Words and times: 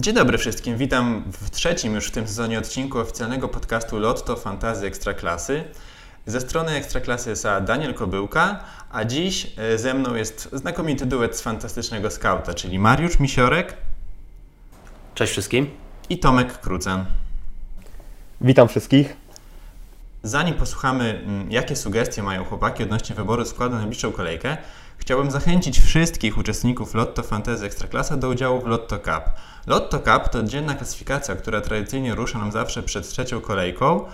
Dzień 0.00 0.14
dobry 0.14 0.38
wszystkim, 0.38 0.76
witam 0.76 1.24
w 1.32 1.50
trzecim 1.50 1.94
już 1.94 2.06
w 2.06 2.10
tym 2.10 2.28
sezonie 2.28 2.58
odcinku 2.58 2.98
oficjalnego 2.98 3.48
podcastu 3.48 3.98
Lotto 3.98 4.36
Fantazy 4.36 4.86
Ekstraklasy. 4.86 5.64
Ze 6.26 6.40
strony 6.40 6.72
Ekstraklasy 6.72 7.30
jest 7.30 7.46
Daniel 7.66 7.94
Kobyłka, 7.94 8.60
a 8.90 9.04
dziś 9.04 9.52
e, 9.56 9.78
ze 9.78 9.94
mną 9.94 10.14
jest 10.14 10.48
znakomity 10.52 11.06
duet 11.06 11.36
z 11.36 11.40
fantastycznego 11.40 12.10
skauta, 12.10 12.54
czyli 12.54 12.78
Mariusz 12.78 13.18
Misiorek. 13.18 13.76
Cześć 15.14 15.32
wszystkim. 15.32 15.70
I 16.08 16.18
Tomek 16.18 16.60
Krucen. 16.60 17.04
Witam 18.40 18.68
wszystkich. 18.68 19.16
Zanim 20.22 20.54
posłuchamy, 20.54 21.22
mm, 21.26 21.52
jakie 21.52 21.76
sugestie 21.76 22.22
mają 22.22 22.44
chłopaki 22.44 22.82
odnośnie 22.82 23.16
wyboru 23.16 23.44
składu 23.44 23.72
na 23.72 23.80
najbliższą 23.80 24.12
kolejkę, 24.12 24.56
chciałbym 24.98 25.30
zachęcić 25.30 25.80
wszystkich 25.80 26.38
uczestników 26.38 26.94
Lotto 26.94 27.22
Fantasy 27.22 27.64
Ekstraklasa 27.66 28.16
do 28.16 28.28
udziału 28.28 28.60
w 28.60 28.66
Lotto 28.66 28.98
Cup. 28.98 29.24
Lotto 29.66 29.98
Cup 29.98 30.28
to 30.28 30.42
dzienna 30.42 30.74
klasyfikacja, 30.74 31.36
która 31.36 31.60
tradycyjnie 31.60 32.14
rusza 32.14 32.38
nam 32.38 32.52
zawsze 32.52 32.82
przed 32.82 33.08
trzecią 33.08 33.40
kolejką. 33.40 34.04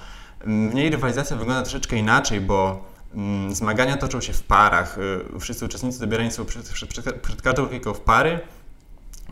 Mm, 0.41 0.71
w 0.71 0.75
niej 0.75 0.91
rywalizacja 0.91 1.37
wygląda 1.37 1.63
troszeczkę 1.63 1.97
inaczej, 1.97 2.41
bo 2.41 2.85
mm, 3.15 3.55
zmagania 3.55 3.97
toczą 3.97 4.21
się 4.21 4.33
w 4.33 4.43
parach. 4.43 4.99
Y, 4.99 5.41
wszyscy 5.41 5.65
uczestnicy 5.65 6.01
dobierani 6.01 6.31
są 6.31 6.45
przed, 6.45 6.69
przed, 6.69 7.21
przed 7.23 7.43
każdą 7.43 7.65
kolejką 7.65 7.95
w 7.95 8.01
pary 8.01 8.41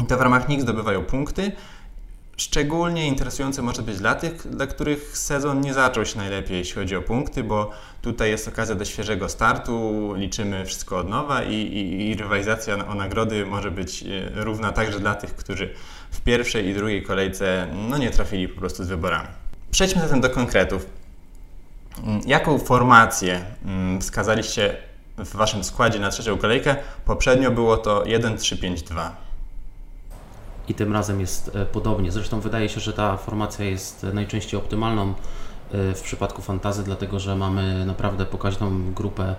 i 0.03 0.07
to 0.07 0.19
w 0.19 0.21
ramach 0.21 0.49
nich 0.49 0.63
zdobywają 0.63 1.05
punkty. 1.05 1.53
Szczególnie 2.41 3.07
interesujące 3.07 3.63
może 3.63 3.83
być 3.83 3.99
dla 3.99 4.15
tych, 4.15 4.49
dla 4.49 4.67
których 4.67 5.19
sezon 5.19 5.61
nie 5.61 5.75
zaczął 5.75 6.07
się 6.07 6.19
najlepiej, 6.19 6.59
jeśli 6.59 6.75
chodzi 6.75 6.97
o 6.97 7.03
punkty, 7.03 7.45
bo 7.45 7.71
tutaj 8.03 8.31
jest 8.31 8.49
okazja 8.49 8.75
do 8.75 8.85
świeżego 8.85 9.29
startu, 9.29 10.13
liczymy 10.17 10.67
wszystko 10.67 10.99
od 10.99 11.09
nowa 11.09 11.43
i, 11.43 11.55
i, 11.55 12.09
i 12.09 12.15
rywalizacja 12.15 12.87
o 12.87 12.95
nagrody 12.95 13.47
może 13.47 13.71
być 13.71 14.03
e, 14.03 14.31
równa 14.45 14.73
także 14.73 15.01
dla 15.01 15.15
tych, 15.15 15.37
którzy 15.37 15.75
w 16.11 16.21
pierwszej 16.21 16.67
i 16.67 16.75
drugiej 16.75 17.03
kolejce 17.03 17.67
no, 17.89 17.99
nie 17.99 18.11
trafili 18.11 18.49
po 18.49 18.61
prostu 18.61 18.85
z 18.85 18.89
wyborami. 18.89 19.29
Przejdźmy 19.71 20.03
zatem 20.03 20.21
do 20.21 20.31
konkretów. 20.31 20.87
Mm, 22.05 22.21
jaką 22.27 22.59
formację 22.59 23.45
mm, 23.65 24.01
wskazaliście 24.01 24.77
w 25.19 25.37
Waszym 25.37 25.65
składzie 25.65 25.99
na 25.99 26.11
trzecią 26.11 26.39
kolejkę? 26.39 26.77
Poprzednio 27.05 27.51
było 27.51 27.77
to 27.77 28.03
1-3-5-2 28.03 29.11
i 30.69 30.75
tym 30.75 30.93
razem 30.93 31.21
jest 31.21 31.57
e, 31.57 31.67
podobnie. 31.67 32.13
Zresztą 32.13 32.41
wydaje 32.41 32.69
się, 32.69 32.81
że 32.81 32.93
ta 32.93 33.17
formacja 33.17 33.65
jest 33.65 34.07
najczęściej 34.13 34.61
optymalną 34.61 35.15
e, 35.73 35.95
w 35.95 36.03
przypadku 36.03 36.43
fantazy, 36.43 36.85
dlatego 36.85 37.21
że 37.21 37.37
mamy 37.37 37.87
naprawdę 37.87 38.27
pokaźną 38.27 38.93
grupę 38.93 39.35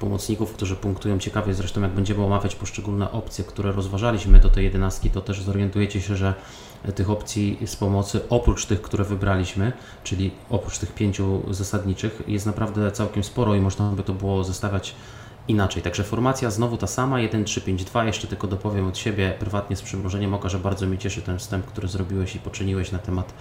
pomocników, 0.00 0.52
którzy 0.52 0.76
punktują 0.76 1.18
ciekawie. 1.18 1.54
Zresztą 1.54 1.82
jak 1.82 1.90
będziemy 1.90 2.24
omawiać 2.24 2.54
poszczególne 2.54 3.12
opcje, 3.12 3.44
które 3.44 3.72
rozważaliśmy 3.72 4.40
do 4.40 4.48
tej 4.48 4.64
jedenastki, 4.64 5.10
to 5.10 5.20
też 5.20 5.42
zorientujecie 5.42 6.00
się, 6.00 6.16
że 6.16 6.34
tych 6.94 7.10
opcji 7.10 7.58
z 7.66 7.76
pomocy, 7.76 8.20
oprócz 8.28 8.66
tych, 8.66 8.82
które 8.82 9.04
wybraliśmy, 9.04 9.72
czyli 10.04 10.30
oprócz 10.50 10.78
tych 10.78 10.94
pięciu 10.94 11.42
zasadniczych, 11.50 12.22
jest 12.26 12.46
naprawdę 12.46 12.92
całkiem 12.92 13.24
sporo 13.24 13.54
i 13.54 13.60
można 13.60 13.90
by 13.90 14.02
to 14.02 14.12
było 14.12 14.44
zestawiać 14.44 14.94
inaczej. 15.48 15.82
Także 15.82 16.04
formacja 16.04 16.50
znowu 16.50 16.76
ta 16.76 16.86
sama, 16.86 17.16
1-3-5-2. 17.16 18.06
Jeszcze 18.06 18.26
tylko 18.26 18.46
dopowiem 18.46 18.86
od 18.86 18.98
siebie 18.98 19.36
prywatnie 19.38 19.76
z 19.76 19.82
przymrużeniem 19.82 20.34
oka, 20.34 20.48
że 20.48 20.58
bardzo 20.58 20.86
mnie 20.86 20.98
cieszy 20.98 21.22
ten 21.22 21.38
wstęp, 21.38 21.66
który 21.66 21.88
zrobiłeś 21.88 22.36
i 22.36 22.38
poczyniłeś 22.38 22.92
na 22.92 22.98
temat 22.98 23.32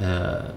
e, 0.00 0.52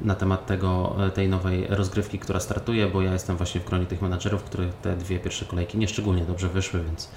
na 0.00 0.14
temat 0.14 0.46
tego, 0.46 0.96
e, 1.06 1.10
tej 1.10 1.28
nowej 1.28 1.66
rozgrywki, 1.68 2.18
która 2.18 2.40
startuje, 2.40 2.86
bo 2.86 3.02
ja 3.02 3.12
jestem 3.12 3.36
właśnie 3.36 3.60
w 3.60 3.64
gronie 3.64 3.86
tych 3.86 4.02
menadżerów, 4.02 4.42
których 4.42 4.74
te 4.74 4.96
dwie 4.96 5.18
pierwsze 5.18 5.44
kolejki 5.44 5.78
nie 5.78 5.88
szczególnie 5.88 6.24
dobrze 6.24 6.48
wyszły, 6.48 6.84
więc 6.84 7.08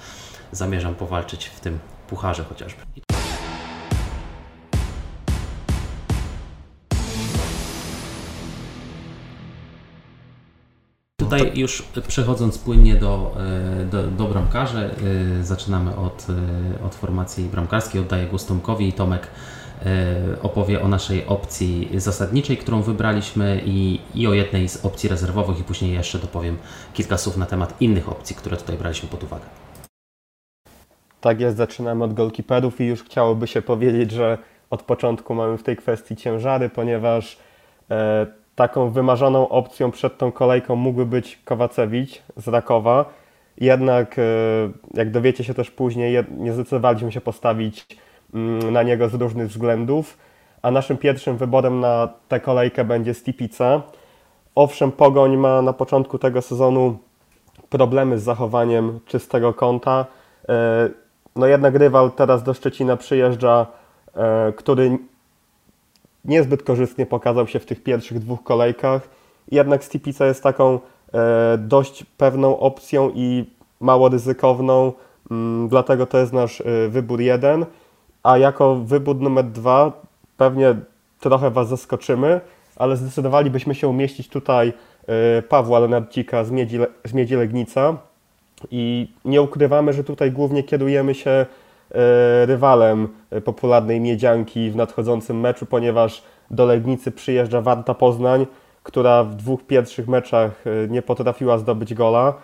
zamierzam 0.52 0.94
powalczyć 0.94 1.46
w 1.46 1.60
tym 1.60 1.78
pucharze 2.08 2.44
chociażby. 2.44 3.09
Tutaj 11.30 11.58
już 11.58 11.82
przechodząc 12.08 12.58
płynnie 12.58 12.96
do, 12.96 13.36
e, 13.80 13.84
do, 13.84 14.02
do 14.02 14.24
bramkarzy, 14.24 14.90
e, 15.40 15.44
zaczynamy 15.44 15.96
od, 15.96 16.26
e, 16.80 16.84
od 16.84 16.94
formacji 16.94 17.44
bramkarskiej. 17.44 18.00
Oddaję 18.00 18.26
głos 18.26 18.46
Tomkowi 18.46 18.88
i 18.88 18.92
Tomek 18.92 19.26
opowie 20.42 20.82
o 20.82 20.88
naszej 20.88 21.26
opcji 21.26 21.88
zasadniczej, 21.94 22.56
którą 22.56 22.82
wybraliśmy 22.82 23.62
i, 23.64 24.00
i 24.14 24.26
o 24.26 24.34
jednej 24.34 24.68
z 24.68 24.84
opcji 24.84 25.08
rezerwowych 25.08 25.60
i 25.60 25.64
później 25.64 25.94
jeszcze 25.94 26.18
dopowiem 26.18 26.56
kilka 26.94 27.18
słów 27.18 27.36
na 27.36 27.46
temat 27.46 27.80
innych 27.80 28.08
opcji, 28.08 28.36
które 28.36 28.56
tutaj 28.56 28.76
braliśmy 28.76 29.08
pod 29.08 29.24
uwagę. 29.24 29.44
Tak 31.20 31.40
jest, 31.40 31.56
zaczynamy 31.56 32.04
od 32.04 32.14
golkiperów 32.14 32.80
i 32.80 32.84
już 32.84 33.02
chciałoby 33.02 33.46
się 33.46 33.62
powiedzieć, 33.62 34.10
że 34.10 34.38
od 34.70 34.82
początku 34.82 35.34
mamy 35.34 35.58
w 35.58 35.62
tej 35.62 35.76
kwestii 35.76 36.16
ciężary, 36.16 36.68
ponieważ 36.68 37.38
e, 37.90 38.39
taką 38.54 38.90
wymarzoną 38.90 39.48
opcją 39.48 39.90
przed 39.90 40.18
tą 40.18 40.32
kolejką 40.32 40.76
mógłby 40.76 41.06
być 41.06 41.38
Kowacewicz 41.44 42.22
z 42.36 42.48
Rakowa. 42.48 43.04
Jednak, 43.58 44.18
e, 44.18 44.22
jak 44.94 45.10
dowiecie 45.10 45.44
się 45.44 45.54
też 45.54 45.70
później, 45.70 46.24
nie 46.38 46.52
zdecydowaliśmy 46.52 47.12
się 47.12 47.20
postawić 47.20 47.86
mm, 48.34 48.72
na 48.72 48.82
niego 48.82 49.08
z 49.08 49.14
różnych 49.14 49.48
względów. 49.48 50.18
A 50.62 50.70
naszym 50.70 50.96
pierwszym 50.96 51.36
wyborem 51.36 51.80
na 51.80 52.08
tę 52.28 52.40
kolejkę 52.40 52.84
będzie 52.84 53.14
Stipica. 53.14 53.82
Owszem, 54.54 54.92
Pogoń 54.92 55.36
ma 55.36 55.62
na 55.62 55.72
początku 55.72 56.18
tego 56.18 56.42
sezonu 56.42 56.98
problemy 57.68 58.18
z 58.18 58.22
zachowaniem 58.22 59.00
czystego 59.06 59.54
kąta. 59.54 60.06
E, 60.48 60.88
no 61.36 61.46
jednak 61.46 61.74
rywal 61.74 62.10
teraz 62.10 62.42
do 62.42 62.54
Szczecina 62.54 62.96
przyjeżdża, 62.96 63.66
e, 64.14 64.52
który 64.52 64.98
niezbyt 66.24 66.62
korzystnie 66.62 67.06
pokazał 67.06 67.46
się 67.46 67.58
w 67.58 67.66
tych 67.66 67.82
pierwszych 67.82 68.18
dwóch 68.18 68.42
kolejkach. 68.42 69.08
Jednak 69.50 69.84
Stipica 69.84 70.26
jest 70.26 70.42
taką 70.42 70.78
e, 71.14 71.58
dość 71.58 72.04
pewną 72.04 72.58
opcją 72.58 73.10
i 73.14 73.44
mało 73.80 74.08
ryzykowną, 74.08 74.92
mm, 75.30 75.68
dlatego 75.68 76.06
to 76.06 76.18
jest 76.18 76.32
nasz 76.32 76.60
e, 76.60 76.88
wybór 76.88 77.20
jeden. 77.20 77.66
A 78.22 78.38
jako 78.38 78.76
wybór 78.76 79.16
numer 79.16 79.44
dwa 79.44 79.92
pewnie 80.36 80.74
trochę 81.20 81.50
Was 81.50 81.68
zaskoczymy, 81.68 82.40
ale 82.76 82.96
zdecydowalibyśmy 82.96 83.74
się 83.74 83.88
umieścić 83.88 84.28
tutaj 84.28 84.72
e, 85.06 85.42
Pawła 85.42 85.78
Lenarcika 85.78 86.44
z 86.44 86.50
Miedzi, 86.50 86.78
z 87.04 87.12
Miedzi 87.12 87.34
Legnica 87.34 87.96
i 88.70 89.12
nie 89.24 89.42
ukrywamy, 89.42 89.92
że 89.92 90.04
tutaj 90.04 90.32
głównie 90.32 90.62
kierujemy 90.62 91.14
się 91.14 91.46
rywalem 92.46 93.08
popularnej 93.44 94.00
Miedzianki 94.00 94.70
w 94.70 94.76
nadchodzącym 94.76 95.40
meczu, 95.40 95.66
ponieważ 95.66 96.22
do 96.50 96.66
Legnicy 96.66 97.12
przyjeżdża 97.12 97.60
Warta 97.60 97.94
Poznań, 97.94 98.46
która 98.82 99.24
w 99.24 99.34
dwóch 99.34 99.66
pierwszych 99.66 100.08
meczach 100.08 100.64
e, 100.66 100.88
nie 100.88 101.02
potrafiła 101.02 101.58
zdobyć 101.58 101.94
gola. 101.94 102.34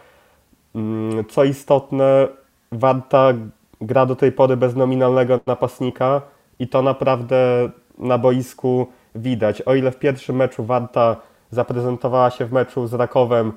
Mm, 0.75 1.25
co 1.29 1.45
istotne, 1.45 2.29
Warta 2.73 3.33
gra 3.81 4.07
do 4.07 4.17
tej 4.17 4.33
pory 4.33 4.57
bez 4.57 4.77
nominalnego 4.77 5.41
napastnika 5.47 6.21
i 6.59 6.69
to 6.69 6.83
naprawdę 6.83 7.69
na 7.99 8.19
boisku 8.19 8.87
widać. 9.15 9.63
O 9.63 9.75
ile 9.75 9.91
w 9.91 9.99
pierwszym 9.99 10.37
meczu 10.37 10.65
Warta 10.65 11.17
zaprezentowała 11.51 12.31
się 12.31 12.45
w 12.45 12.53
meczu 12.53 12.87
z 12.87 12.95
Rakowem 12.95 13.53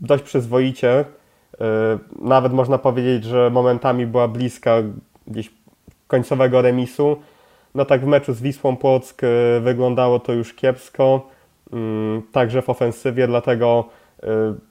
dość 0.00 0.22
przyzwoicie, 0.22 1.04
e, 1.60 1.98
nawet 2.20 2.52
można 2.52 2.78
powiedzieć, 2.78 3.24
że 3.24 3.50
momentami 3.50 4.06
była 4.06 4.28
bliska 4.28 4.76
gdzieś 5.26 5.50
końcowego 6.06 6.62
remisu. 6.62 7.16
No 7.74 7.84
tak 7.84 8.00
w 8.00 8.06
meczu 8.06 8.32
z 8.32 8.42
Wisłą 8.42 8.76
Płock 8.76 9.22
y, 9.22 9.60
wyglądało 9.60 10.20
to 10.20 10.32
już 10.32 10.54
kiepsko, 10.54 11.28
mm, 11.72 12.22
także 12.32 12.62
w 12.62 12.70
ofensywie, 12.70 13.26
dlatego 13.26 13.88
y, 14.18 14.26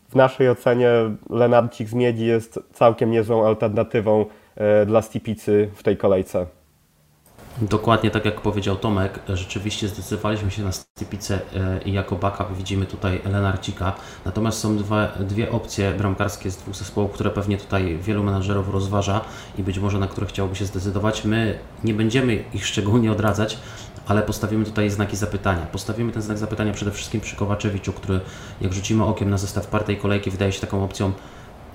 w 0.10 0.16
naszej 0.16 0.50
ocenie 0.50 0.90
Lenarcik 1.30 1.90
z 1.90 1.94
Miedzi 1.94 2.26
jest 2.26 2.60
całkiem 2.74 3.12
niezłą 3.12 3.48
alternatywą 3.48 4.26
y, 4.82 4.86
dla 4.86 5.02
Stipicy 5.02 5.70
w 5.76 5.84
tej 5.84 5.98
kolejce. 5.98 6.46
Dokładnie 7.62 8.12
tak 8.12 8.26
jak 8.26 8.42
powiedział 8.42 8.76
Tomek, 8.76 9.20
rzeczywiście 9.30 9.88
zdecydowaliśmy 9.88 10.52
się 10.52 10.64
na 10.64 10.72
Stypicę 10.72 11.40
e, 11.56 11.82
i 11.86 11.94
jako 11.94 12.16
backup 12.16 12.58
widzimy 12.58 12.86
tutaj 12.86 13.22
Lenarcika. 13.26 13.94
Natomiast 14.26 14.60
są 14.60 14.78
dwie 15.20 15.52
opcje 15.52 15.92
bramkarskie 15.92 16.52
z 16.52 16.58
dwóch 16.58 16.76
zespołów, 16.76 17.12
które 17.12 17.30
pewnie 17.30 17.58
tutaj 17.58 17.98
wielu 17.98 18.24
menadżerów 18.24 18.70
rozważa 18.70 19.22
i 19.58 19.64
być 19.64 19.80
może 19.80 20.00
na 20.00 20.08
które 20.08 20.28
chciałoby 20.28 20.56
się 20.56 20.66
zdecydować. 20.66 21.26
My 21.26 21.60
nie 21.84 21.94
będziemy 21.94 22.44
ich 22.54 22.66
szczególnie 22.66 23.12
odradzać, 23.12 23.58
ale 24.08 24.22
postawimy 24.22 24.66
tutaj 24.66 24.90
znaki 24.90 25.16
zapytania. 25.16 25.66
Postawimy 25.66 26.12
ten 26.12 26.22
znak 26.22 26.38
zapytania 26.38 26.74
przede 26.74 26.92
wszystkim 26.92 27.22
przy 27.22 27.36
Kowaczewiczu, 27.36 27.94
który 27.94 28.20
jak 28.62 28.74
rzucimy 28.74 29.06
okiem 29.06 29.30
na 29.30 29.38
zestaw 29.38 29.68
partej 29.68 29.98
kolejki 29.98 30.32
wydaje 30.32 30.52
się 30.52 30.62
taką 30.62 30.84
opcją 30.84 31.12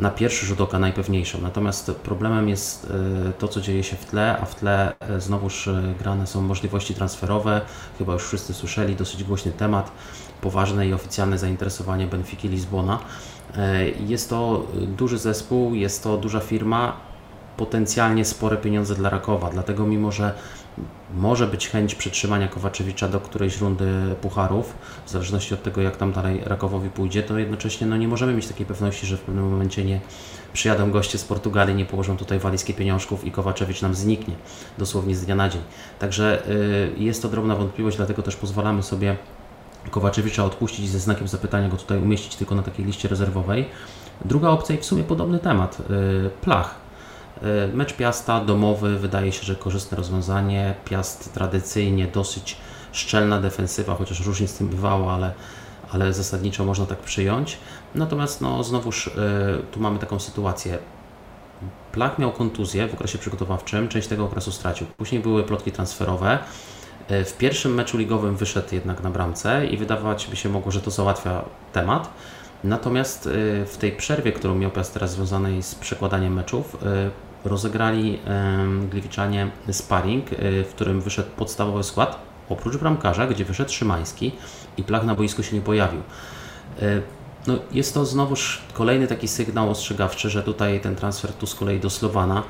na 0.01 0.11
pierwszy 0.11 0.47
rzut 0.47 0.61
oka 0.61 0.79
najpewniejszą. 0.79 1.41
Natomiast 1.41 1.91
problemem 1.91 2.49
jest 2.49 2.93
e, 3.29 3.33
to, 3.33 3.49
co 3.49 3.61
dzieje 3.61 3.83
się 3.85 3.97
w 3.97 4.05
tle, 4.05 4.39
a 4.41 4.45
w 4.45 4.55
tle 4.55 4.93
e, 5.01 5.21
znowuż 5.21 5.69
e, 5.69 5.95
grane 5.99 6.27
są 6.27 6.43
możliwości 6.43 6.95
transferowe. 6.95 7.61
Chyba 7.99 8.13
już 8.13 8.23
wszyscy 8.23 8.55
słyszeli, 8.55 8.97
dosyć 8.97 9.25
głośny 9.25 9.53
temat, 9.53 9.93
poważne 10.41 10.89
i 10.89 10.93
oficjalne 10.93 11.39
zainteresowanie 11.39 12.07
Benfiki 12.07 12.49
Lizbona. 12.49 12.99
Jest 14.07 14.31
to 14.31 14.67
duży 14.97 15.19
zespół, 15.19 15.75
jest 15.75 16.03
to 16.03 16.17
duża 16.17 16.41
firma, 16.41 16.97
potencjalnie 17.57 18.25
spore 18.25 18.57
pieniądze 18.57 18.95
dla 18.95 19.11
Rakowa, 19.11 19.51
dlatego 19.51 19.87
mimo, 19.87 20.13
że 20.13 20.35
może 21.15 21.47
być 21.47 21.69
chęć 21.69 21.95
przetrzymania 21.95 22.49
Kowaczewicza 22.49 23.09
do 23.09 23.21
którejś 23.21 23.61
rundy 23.61 24.15
pucharów, 24.21 24.75
w 25.07 25.11
zależności 25.11 25.55
od 25.55 25.63
tego, 25.63 25.81
jak 25.81 25.97
tam 25.97 26.13
dalej 26.13 26.41
Rakowowi 26.45 26.91
pójdzie, 26.91 27.23
to 27.23 27.39
jednocześnie 27.39 27.87
no, 27.87 27.97
nie 27.97 28.09
możemy 28.09 28.35
mieć 28.35 28.47
takiej 28.47 28.67
pewności, 28.67 29.07
że 29.07 29.17
w 29.17 29.21
pewnym 29.21 29.51
momencie 29.51 29.85
nie 29.85 30.01
przyjadą 30.53 30.91
goście 30.91 31.19
z 31.19 31.25
Portugalii, 31.25 31.75
nie 31.75 31.85
położą 31.85 32.17
tutaj 32.17 32.39
walizki 32.39 32.75
pieniążków 32.75 33.25
i 33.25 33.31
Kowaczewicz 33.31 33.83
nam 33.83 33.95
zniknie 33.95 34.35
dosłownie 34.79 35.17
z 35.17 35.25
dnia 35.25 35.35
na 35.35 35.49
dzień. 35.49 35.63
Także 35.99 36.49
y, 36.51 36.93
jest 36.97 37.23
to 37.23 37.29
drobna 37.29 37.57
wątpliwość, 37.57 37.97
dlatego 37.97 38.23
też 38.23 38.37
pozwalamy 38.37 38.83
sobie 38.83 39.17
Kowaczewicza 39.91 40.45
odpuścić 40.45 40.89
ze 40.89 40.99
znakiem 40.99 41.29
zapytania 41.29 41.69
go 41.69 41.77
tutaj 41.77 41.99
umieścić 41.99 42.37
tylko 42.37 42.55
na 42.55 42.63
takiej 42.63 42.85
liście 42.85 43.09
rezerwowej. 43.09 43.65
Druga 44.25 44.49
opcja 44.49 44.75
i 44.75 44.79
w 44.79 44.85
sumie 44.85 45.05
podobny 45.05 45.39
temat, 45.39 45.81
y, 45.81 46.31
Plach. 46.41 46.88
Y, 47.43 47.77
mecz 47.77 47.93
Piasta 47.93 48.45
domowy 48.45 48.99
wydaje 48.99 49.33
się, 49.33 49.43
że 49.43 49.55
korzystne 49.55 49.97
rozwiązanie. 49.97 50.75
Piast 50.85 51.33
tradycyjnie 51.35 52.07
dosyć 52.07 52.57
szczelna 52.93 53.41
defensywa, 53.41 53.95
chociaż 53.95 54.27
różnie 54.27 54.49
z 54.49 54.55
tym 54.55 54.69
bywało, 54.69 55.13
ale, 55.13 55.33
ale 55.91 56.13
zasadniczo 56.13 56.65
można 56.65 56.87
tak 56.87 56.99
przyjąć. 56.99 57.59
Natomiast 57.95 58.41
no, 58.41 58.65
znowuż 58.65 59.07
y, 59.07 59.11
tu 59.73 59.81
mamy 59.81 59.99
taką 59.99 60.19
sytuację. 60.19 60.79
Plach 61.93 62.19
miał 62.19 62.33
kontuzję 62.33 62.89
w 62.89 62.95
okresie 62.95 63.19
przygotowawczym, 63.19 63.89
część 63.89 64.09
tego 64.09 64.25
okresu 64.25 64.53
stracił. 64.53 64.87
Później 64.97 65.23
były 65.23 65.43
plotki 65.43 65.73
transferowe. 65.73 66.39
W 67.09 67.33
pierwszym 67.39 67.75
meczu 67.75 67.99
ligowym 67.99 68.37
wyszedł 68.37 68.75
jednak 68.75 69.03
na 69.03 69.11
bramce 69.11 69.67
i 69.67 69.77
wydawać 69.77 70.27
by 70.31 70.37
się 70.37 70.49
mogło, 70.49 70.73
że 70.73 70.81
to 70.81 70.91
załatwia 70.91 71.45
temat. 71.73 72.11
Natomiast 72.65 73.29
w 73.67 73.77
tej 73.81 73.93
przerwie, 73.93 74.33
którą 74.33 74.55
miał 74.55 74.71
Piast 74.71 74.95
teraz 74.95 75.13
związanej 75.13 75.63
z 75.63 75.75
przekładaniem 75.75 76.33
meczów, 76.33 76.77
rozegrali 77.45 78.19
Gliwiczanie 78.91 79.51
sparring, 79.73 80.33
y, 80.33 80.65
w 80.65 80.75
którym 80.75 81.01
wyszedł 81.01 81.29
podstawowy 81.37 81.85
skład, 81.85 82.19
oprócz 82.49 82.77
bramkarza, 82.77 83.27
gdzie 83.27 83.45
wyszedł 83.45 83.73
Szymański 83.73 84.33
i 84.77 84.83
Plach 84.83 85.05
na 85.05 85.15
boisku 85.15 85.43
się 85.43 85.57
nie 85.57 85.63
pojawił. 85.63 86.01
No, 87.47 87.55
jest 87.73 87.95
to 87.95 88.07
znowuż 88.07 88.63
kolejny 88.73 89.07
taki 89.07 89.29
sygnał 89.29 89.71
ostrzegawczy, 89.71 90.31
że 90.31 90.43
tutaj 90.43 90.81
ten 90.81 90.97
transfer 90.97 91.33
tu 91.33 91.47
z 91.47 91.55
kolei 91.55 91.81
do 91.81 91.91
Slowana 91.91 92.43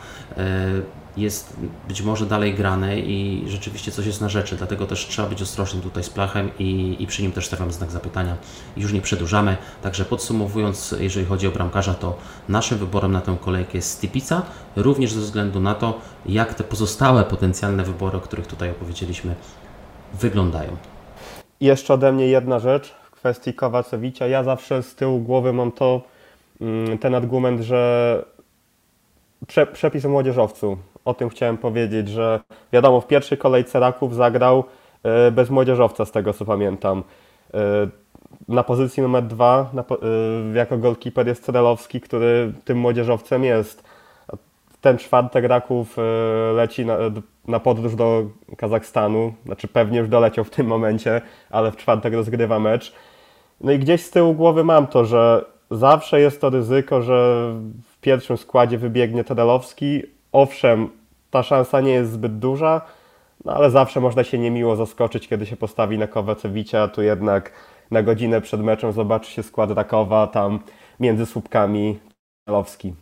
jest 1.19 1.57
być 1.89 2.03
może 2.03 2.27
dalej 2.27 2.55
grany 2.55 3.01
i 3.01 3.45
rzeczywiście 3.47 3.93
coś 3.93 4.07
jest 4.07 4.21
na 4.21 4.29
rzeczy, 4.29 4.57
dlatego 4.57 4.87
też 4.87 5.07
trzeba 5.07 5.29
być 5.29 5.43
ostrożnym 5.43 5.83
tutaj 5.83 6.05
z 6.05 6.11
Plachem 6.11 6.51
i, 6.59 6.97
i 6.99 7.07
przy 7.07 7.23
nim 7.23 7.33
też 7.33 7.47
stawiam 7.47 7.73
znak 7.73 7.91
zapytania. 7.91 8.37
Już 8.77 8.93
nie 8.93 9.01
przedłużamy, 9.01 9.57
także 9.83 10.05
podsumowując, 10.05 10.95
jeżeli 11.01 11.27
chodzi 11.27 11.47
o 11.47 11.51
bramkarza, 11.51 11.95
to 11.95 12.17
naszym 12.49 12.79
wyborem 12.79 13.13
na 13.13 13.21
tę 13.21 13.37
kolejkę 13.41 13.79
jest 13.79 13.91
Stipica, 13.91 14.43
również 14.77 15.13
ze 15.13 15.21
względu 15.21 15.61
na 15.61 15.75
to, 15.75 16.01
jak 16.27 16.55
te 16.55 16.65
pozostałe 16.65 17.25
potencjalne 17.25 17.83
wybory, 17.83 18.19
o 18.19 18.21
których 18.21 18.47
tutaj 18.47 18.71
opowiedzieliśmy, 18.71 19.35
wyglądają. 20.15 20.77
Jeszcze 21.61 21.95
ode 21.95 22.13
mnie 22.13 22.27
jedna 22.27 22.59
rzecz 22.59 22.95
w 23.03 23.11
kwestii 23.11 23.55
Kowacewicza. 23.55 24.27
Ja 24.27 24.45
zawsze 24.45 24.83
z 24.83 24.95
tyłu 24.95 25.21
głowy 25.21 25.53
mam 25.53 25.73
to, 25.73 26.03
mm, 26.61 26.99
ten 26.99 27.15
argument, 27.15 27.61
że 27.61 28.25
prze, 29.47 29.67
przepis 29.67 30.05
o 30.05 30.09
młodzieżowcu 30.09 30.79
o 31.09 31.15
tym 31.15 31.29
chciałem 31.29 31.59
powiedzieć, 31.59 32.09
że 32.09 32.41
wiadomo, 32.73 33.01
w 33.01 33.07
pierwszej 33.07 33.39
kolejce 33.39 33.81
Raków 33.81 34.15
zagrał 34.15 34.65
e, 35.03 35.31
bez 35.31 35.51
młodzieżowca, 35.51 36.05
z 36.05 36.11
tego 36.11 36.33
co 36.33 36.45
pamiętam. 36.45 37.03
E, 37.55 37.59
na 38.49 38.63
pozycji 38.63 39.03
numer 39.03 39.25
dwa 39.25 39.71
e, 39.75 40.59
jako 40.59 40.79
golkiper 40.79 41.27
jest 41.27 41.45
Cerelowski, 41.45 42.01
który 42.01 42.53
tym 42.65 42.79
młodzieżowcem 42.79 43.45
jest. 43.45 43.85
Ten 44.81 44.99
czwartek 44.99 45.45
Raków 45.45 45.97
leci 46.55 46.87
na, 46.87 46.97
na 47.49 47.61
podróż 47.61 47.95
do 47.95 48.23
Kazachstanu, 48.57 49.33
znaczy 49.45 49.69
pewnie 49.69 49.99
już 49.99 50.09
doleciał 50.09 50.45
w 50.45 50.51
tym 50.51 50.67
momencie, 50.67 51.21
ale 51.51 51.73
w 51.73 51.77
czwartek 51.77 52.15
rozgrywa 52.15 52.59
mecz. 52.59 52.93
No 53.61 53.73
i 53.73 53.79
gdzieś 53.79 54.03
z 54.03 54.11
tyłu 54.11 54.35
głowy 54.35 54.65
mam 54.65 54.87
to, 54.87 55.05
że 55.05 55.45
zawsze 55.71 56.21
jest 56.21 56.41
to 56.41 56.51
ryzyko, 56.51 57.03
że 57.03 57.53
w 57.85 58.01
pierwszym 58.01 58.37
składzie 58.37 58.79
wybiegnie 58.79 59.25
Tedalowski. 59.25 60.03
Owszem, 60.33 60.89
ta 61.31 61.43
szansa 61.43 61.81
nie 61.81 61.91
jest 61.91 62.13
zbyt 62.13 62.39
duża, 62.39 62.81
no 63.45 63.53
ale 63.53 63.71
zawsze 63.71 64.01
można 64.01 64.25
się 64.25 64.39
niemiło 64.39 64.77
zaskoczyć, 64.77 65.29
kiedy 65.29 65.47
się 65.47 65.57
postawi 65.57 65.99
na 65.99 66.07
Kowacewicza, 66.07 66.83
a 66.83 66.89
tu 66.89 67.03
jednak 67.03 67.53
na 67.91 68.03
godzinę 68.03 68.41
przed 68.41 68.61
meczem 68.61 68.93
zobaczy 68.93 69.31
się 69.31 69.43
skład 69.43 69.71
Rakowa, 69.71 70.27
tam 70.27 70.61
między 71.01 71.27
słupkami 71.27 71.99
Lowski. 72.49 72.95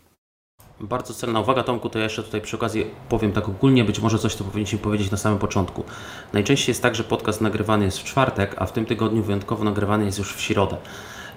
Bardzo 0.80 1.14
celna 1.14 1.40
uwaga, 1.40 1.62
Tomku, 1.62 1.88
to 1.88 1.98
ja 1.98 2.04
jeszcze 2.04 2.22
tutaj 2.22 2.40
przy 2.40 2.56
okazji 2.56 2.86
powiem 3.08 3.32
tak 3.32 3.48
ogólnie, 3.48 3.84
być 3.84 4.00
może 4.00 4.18
coś 4.18 4.36
to 4.36 4.44
powinniśmy 4.44 4.78
powiedzieć 4.78 5.10
na 5.10 5.16
samym 5.16 5.38
początku. 5.38 5.84
Najczęściej 6.32 6.70
jest 6.70 6.82
tak, 6.82 6.94
że 6.94 7.04
podcast 7.04 7.40
nagrywany 7.40 7.84
jest 7.84 7.98
w 7.98 8.04
czwartek, 8.04 8.54
a 8.58 8.66
w 8.66 8.72
tym 8.72 8.86
tygodniu 8.86 9.22
wyjątkowo 9.22 9.64
nagrywany 9.64 10.04
jest 10.04 10.18
już 10.18 10.34
w 10.34 10.40
środę. 10.40 10.76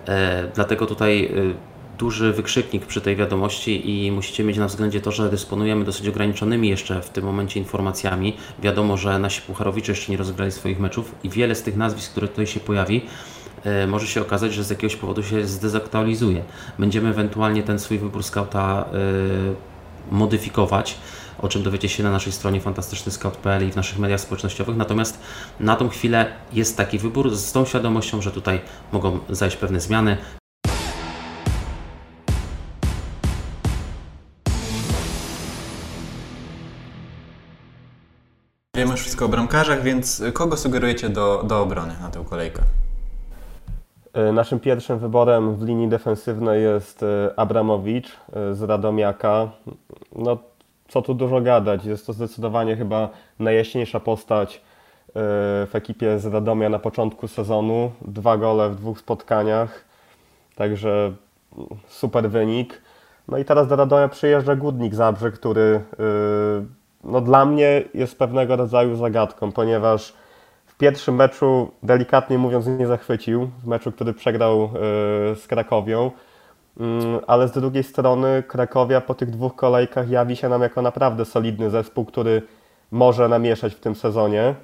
E, 0.07 0.47
dlatego 0.55 0.85
tutaj 0.85 1.25
e, 1.25 1.78
duży 1.99 2.33
wykrzyknik 2.33 2.85
przy 2.85 3.01
tej 3.01 3.15
wiadomości 3.15 4.05
i 4.05 4.11
musicie 4.11 4.43
mieć 4.43 4.57
na 4.57 4.67
względzie 4.67 5.01
to, 5.01 5.11
że 5.11 5.29
dysponujemy 5.29 5.85
dosyć 5.85 6.07
ograniczonymi 6.07 6.69
jeszcze 6.69 7.01
w 7.01 7.09
tym 7.09 7.25
momencie 7.25 7.59
informacjami. 7.59 8.37
Wiadomo, 8.63 8.97
że 8.97 9.19
nasi 9.19 9.41
pucharowicze 9.41 9.91
jeszcze 9.91 10.11
nie 10.11 10.17
rozegrali 10.17 10.51
swoich 10.51 10.79
meczów 10.79 11.15
i 11.23 11.29
wiele 11.29 11.55
z 11.55 11.63
tych 11.63 11.77
nazwisk, 11.77 12.11
które 12.11 12.27
tutaj 12.27 12.47
się 12.47 12.59
pojawi, 12.59 13.01
e, 13.63 13.87
może 13.87 14.07
się 14.07 14.21
okazać, 14.21 14.53
że 14.53 14.63
z 14.63 14.69
jakiegoś 14.69 14.95
powodu 14.95 15.23
się 15.23 15.47
zdezaktualizuje. 15.47 16.43
Będziemy 16.79 17.09
ewentualnie 17.09 17.63
ten 17.63 17.79
swój 17.79 17.99
wybór 17.99 18.23
skauta 18.23 18.85
e, 18.93 20.15
modyfikować, 20.15 20.97
o 21.41 21.47
czym 21.47 21.63
dowiecie 21.63 21.89
się 21.89 22.03
na 22.03 22.11
naszej 22.11 22.33
stronie 22.33 22.61
fantastycznyscout.pl 22.61 23.67
i 23.67 23.71
w 23.71 23.75
naszych 23.75 23.99
mediach 23.99 24.19
społecznościowych. 24.19 24.77
Natomiast 24.77 25.19
na 25.59 25.75
tą 25.75 25.89
chwilę 25.89 26.25
jest 26.53 26.77
taki 26.77 26.99
wybór 26.99 27.35
z 27.35 27.51
tą 27.51 27.65
świadomością, 27.65 28.21
że 28.21 28.31
tutaj 28.31 28.61
mogą 28.91 29.19
zajść 29.29 29.57
pewne 29.57 29.79
zmiany. 29.79 30.17
Wiemy 38.79 38.95
wszystko 38.95 39.25
o 39.25 39.29
bramkarzach, 39.29 39.83
więc 39.83 40.23
kogo 40.33 40.57
sugerujecie 40.57 41.09
do, 41.09 41.43
do 41.47 41.61
obrony 41.61 41.93
na 42.01 42.09
tę 42.09 42.23
kolejkę? 42.29 42.61
E, 44.13 44.31
naszym 44.31 44.59
pierwszym 44.59 44.99
wyborem 44.99 45.55
w 45.55 45.63
linii 45.63 45.87
defensywnej 45.87 46.63
jest 46.63 47.03
e, 47.03 47.39
Abramowicz 47.39 48.07
e, 48.07 48.55
z 48.55 48.61
Radomiaka. 48.61 49.49
No, 50.15 50.37
co 50.87 51.01
tu 51.01 51.13
dużo 51.13 51.41
gadać, 51.41 51.85
jest 51.85 52.07
to 52.07 52.13
zdecydowanie 52.13 52.75
chyba 52.75 53.09
najjaśniejsza 53.39 53.99
postać 53.99 54.61
w 55.15 55.69
ekipie 55.73 56.19
z 56.19 56.25
Radomia 56.25 56.69
na 56.69 56.79
początku 56.79 57.27
sezonu. 57.27 57.91
Dwa 58.01 58.37
gole 58.37 58.69
w 58.69 58.75
dwóch 58.75 58.99
spotkaniach, 58.99 59.85
także 60.55 61.13
super 61.87 62.29
wynik. 62.29 62.81
No 63.27 63.37
i 63.37 63.45
teraz 63.45 63.67
do 63.67 63.75
Radomia 63.75 64.07
przyjeżdża 64.07 64.55
Gudnik 64.55 64.95
Zabrze, 64.95 65.31
który 65.31 65.81
no 67.03 67.21
dla 67.21 67.45
mnie 67.45 67.83
jest 67.93 68.19
pewnego 68.19 68.55
rodzaju 68.55 68.95
zagadką, 68.95 69.51
ponieważ 69.51 70.13
w 70.65 70.77
pierwszym 70.77 71.15
meczu, 71.15 71.71
delikatnie 71.83 72.37
mówiąc, 72.37 72.67
nie 72.67 72.87
zachwycił, 72.87 73.49
w 73.63 73.67
meczu, 73.67 73.91
który 73.91 74.13
przegrał 74.13 74.63
e, 74.63 74.69
z 75.35 75.47
Krakowią, 75.47 76.11
mm, 76.79 77.19
ale 77.27 77.47
z 77.47 77.51
drugiej 77.51 77.83
strony 77.83 78.43
Krakowia 78.47 79.01
po 79.01 79.13
tych 79.13 79.29
dwóch 79.29 79.55
kolejkach 79.55 80.09
jawi 80.09 80.35
się 80.35 80.49
nam 80.49 80.61
jako 80.61 80.81
naprawdę 80.81 81.25
solidny 81.25 81.69
zespół, 81.69 82.05
który 82.05 82.41
może 82.91 83.29
namieszać 83.29 83.75
w 83.75 83.79
tym 83.79 83.95
sezonie. 83.95 84.55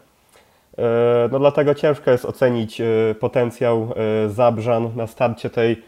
E, 0.78 1.30
no 1.32 1.40
dlatego 1.40 1.76
ciężko 1.76 2.12
jest 2.12 2.26
ocenić 2.26 2.82
e, 2.82 2.86
potencjał 3.20 3.90
Zabrzan 4.28 4.92
na 4.96 5.08
starcie 5.08 5.50
tej 5.50 5.84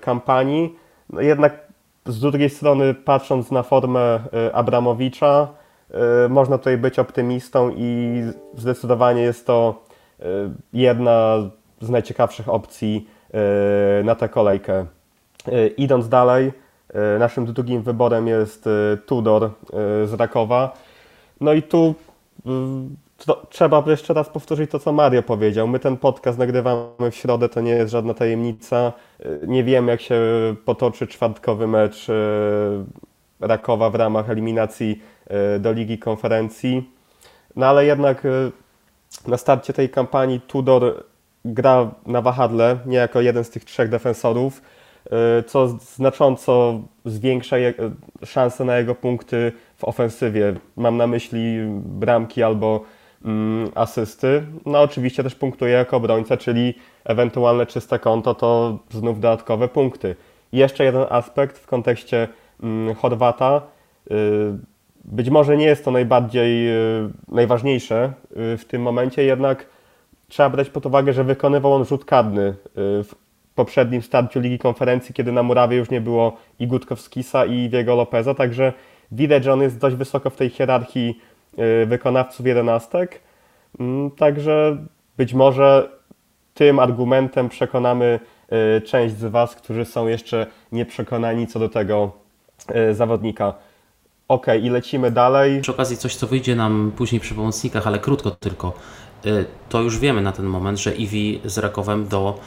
kampanii. 0.00 0.76
No 1.10 1.20
jednak 1.20 1.69
z 2.06 2.20
drugiej 2.20 2.50
strony, 2.50 2.94
patrząc 2.94 3.50
na 3.50 3.62
formę 3.62 4.20
y, 4.48 4.54
Abramowicza, 4.54 5.48
y, 6.24 6.28
można 6.28 6.58
tutaj 6.58 6.78
być 6.78 6.98
optymistą 6.98 7.70
i 7.76 8.22
zdecydowanie 8.54 9.22
jest 9.22 9.46
to 9.46 9.84
y, 10.20 10.24
jedna 10.72 11.36
z 11.80 11.90
najciekawszych 11.90 12.48
opcji 12.48 13.08
na 14.04 14.14
tę 14.14 14.28
kolejkę. 14.28 14.86
Idąc 15.76 16.08
dalej, 16.08 16.52
naszym 17.18 17.46
drugim 17.46 17.82
wyborem 17.82 18.28
jest 18.28 18.68
Tudor 19.06 19.50
z 20.04 20.12
Rakowa. 20.12 20.76
No 21.40 21.52
i 21.52 21.62
tu 21.62 21.94
to, 23.26 23.46
trzeba 23.50 23.84
jeszcze 23.86 24.14
raz 24.14 24.28
powtórzyć 24.28 24.70
to, 24.70 24.78
co 24.78 24.92
Mario 24.92 25.22
powiedział. 25.22 25.68
My 25.68 25.78
ten 25.78 25.96
podcast 25.96 26.38
nagrywamy 26.38 27.10
w 27.10 27.14
środę, 27.14 27.48
to 27.48 27.60
nie 27.60 27.72
jest 27.72 27.92
żadna 27.92 28.14
tajemnica. 28.14 28.92
Nie 29.46 29.64
wiemy, 29.64 29.92
jak 29.92 30.00
się 30.00 30.20
potoczy 30.64 31.06
czwartkowy 31.06 31.66
mecz 31.66 32.10
e, 32.10 32.14
Rakowa 33.40 33.90
w 33.90 33.94
ramach 33.94 34.30
eliminacji 34.30 35.02
e, 35.26 35.58
do 35.58 35.72
Ligi 35.72 35.98
Konferencji. 35.98 36.90
No 37.56 37.66
ale 37.66 37.84
jednak 37.84 38.22
na 39.26 39.36
starcie 39.36 39.72
tej 39.72 39.88
kampanii 39.88 40.40
Tudor 40.40 41.04
gra 41.44 41.90
na 42.06 42.22
wahadle, 42.22 42.78
nie 42.86 42.96
jako 42.96 43.20
jeden 43.20 43.44
z 43.44 43.50
tych 43.50 43.64
trzech 43.64 43.88
defensorów, 43.88 44.62
co 45.46 45.68
znacząco 45.68 46.80
zwiększa 47.04 47.56
szanse 48.24 48.64
na 48.64 48.78
jego 48.78 48.94
punkty 48.94 49.52
w 49.76 49.84
ofensywie. 49.84 50.54
Mam 50.76 50.96
na 50.96 51.06
myśli 51.06 51.58
bramki 51.84 52.42
albo 52.42 52.84
asysty. 53.74 54.42
No 54.66 54.80
oczywiście 54.80 55.22
też 55.22 55.34
punktuje 55.34 55.72
jako 55.72 55.96
obrońca, 55.96 56.36
czyli 56.36 56.74
ewentualne 57.04 57.66
czyste 57.66 57.98
konto 57.98 58.34
to 58.34 58.78
znów 58.90 59.20
dodatkowe 59.20 59.68
punkty. 59.68 60.16
jeszcze 60.52 60.84
jeden 60.84 61.04
aspekt 61.10 61.58
w 61.58 61.66
kontekście 61.66 62.28
mm, 62.62 62.94
Chorwata. 62.94 63.62
Y, 64.10 64.52
być 65.04 65.30
może 65.30 65.56
nie 65.56 65.64
jest 65.64 65.84
to 65.84 65.90
najbardziej 65.90 66.70
y, 66.70 67.10
najważniejsze 67.28 68.12
y, 68.54 68.56
w 68.56 68.64
tym 68.64 68.82
momencie, 68.82 69.24
jednak 69.24 69.66
trzeba 70.28 70.50
brać 70.50 70.70
pod 70.70 70.86
uwagę, 70.86 71.12
że 71.12 71.24
wykonywał 71.24 71.74
on 71.74 71.84
rzut 71.84 72.04
kadny 72.04 72.54
w 72.76 73.14
poprzednim 73.54 74.02
starciu 74.02 74.40
Ligi 74.40 74.58
Konferencji, 74.58 75.14
kiedy 75.14 75.32
na 75.32 75.42
murawie 75.42 75.76
już 75.76 75.90
nie 75.90 76.00
było 76.00 76.36
i 76.58 76.66
Gutkowskisa 76.66 77.44
i 77.44 77.68
Diego 77.68 77.96
Lopeza, 77.96 78.34
także 78.34 78.72
widać, 79.12 79.44
że 79.44 79.52
on 79.52 79.62
jest 79.62 79.78
dość 79.78 79.96
wysoko 79.96 80.30
w 80.30 80.36
tej 80.36 80.50
hierarchii 80.50 81.20
wykonawców 81.86 82.46
jedenastek. 82.46 83.20
Mm, 83.80 84.10
także 84.10 84.76
być 85.16 85.34
może 85.34 85.88
tym 86.54 86.78
argumentem 86.78 87.48
przekonamy 87.48 88.20
y, 88.76 88.80
część 88.80 89.16
z 89.16 89.24
Was, 89.24 89.54
którzy 89.54 89.84
są 89.84 90.08
jeszcze 90.08 90.46
nieprzekonani 90.72 91.46
co 91.46 91.58
do 91.58 91.68
tego 91.68 92.12
y, 92.90 92.94
zawodnika. 92.94 93.54
Ok, 94.28 94.46
i 94.62 94.70
lecimy 94.70 95.10
dalej. 95.10 95.60
Przy 95.60 95.72
okazji 95.72 95.96
coś, 95.96 96.14
co 96.14 96.26
wyjdzie 96.26 96.56
nam 96.56 96.92
później 96.96 97.20
przy 97.20 97.34
pomocnikach, 97.34 97.86
ale 97.86 97.98
krótko 97.98 98.30
tylko. 98.30 98.72
Y, 99.26 99.44
to 99.68 99.82
już 99.82 99.98
wiemy 99.98 100.20
na 100.22 100.32
ten 100.32 100.46
moment, 100.46 100.78
że 100.78 100.94
Iwi 100.94 101.40
z 101.44 101.58
Rakowem 101.58 102.08
do 102.08 102.38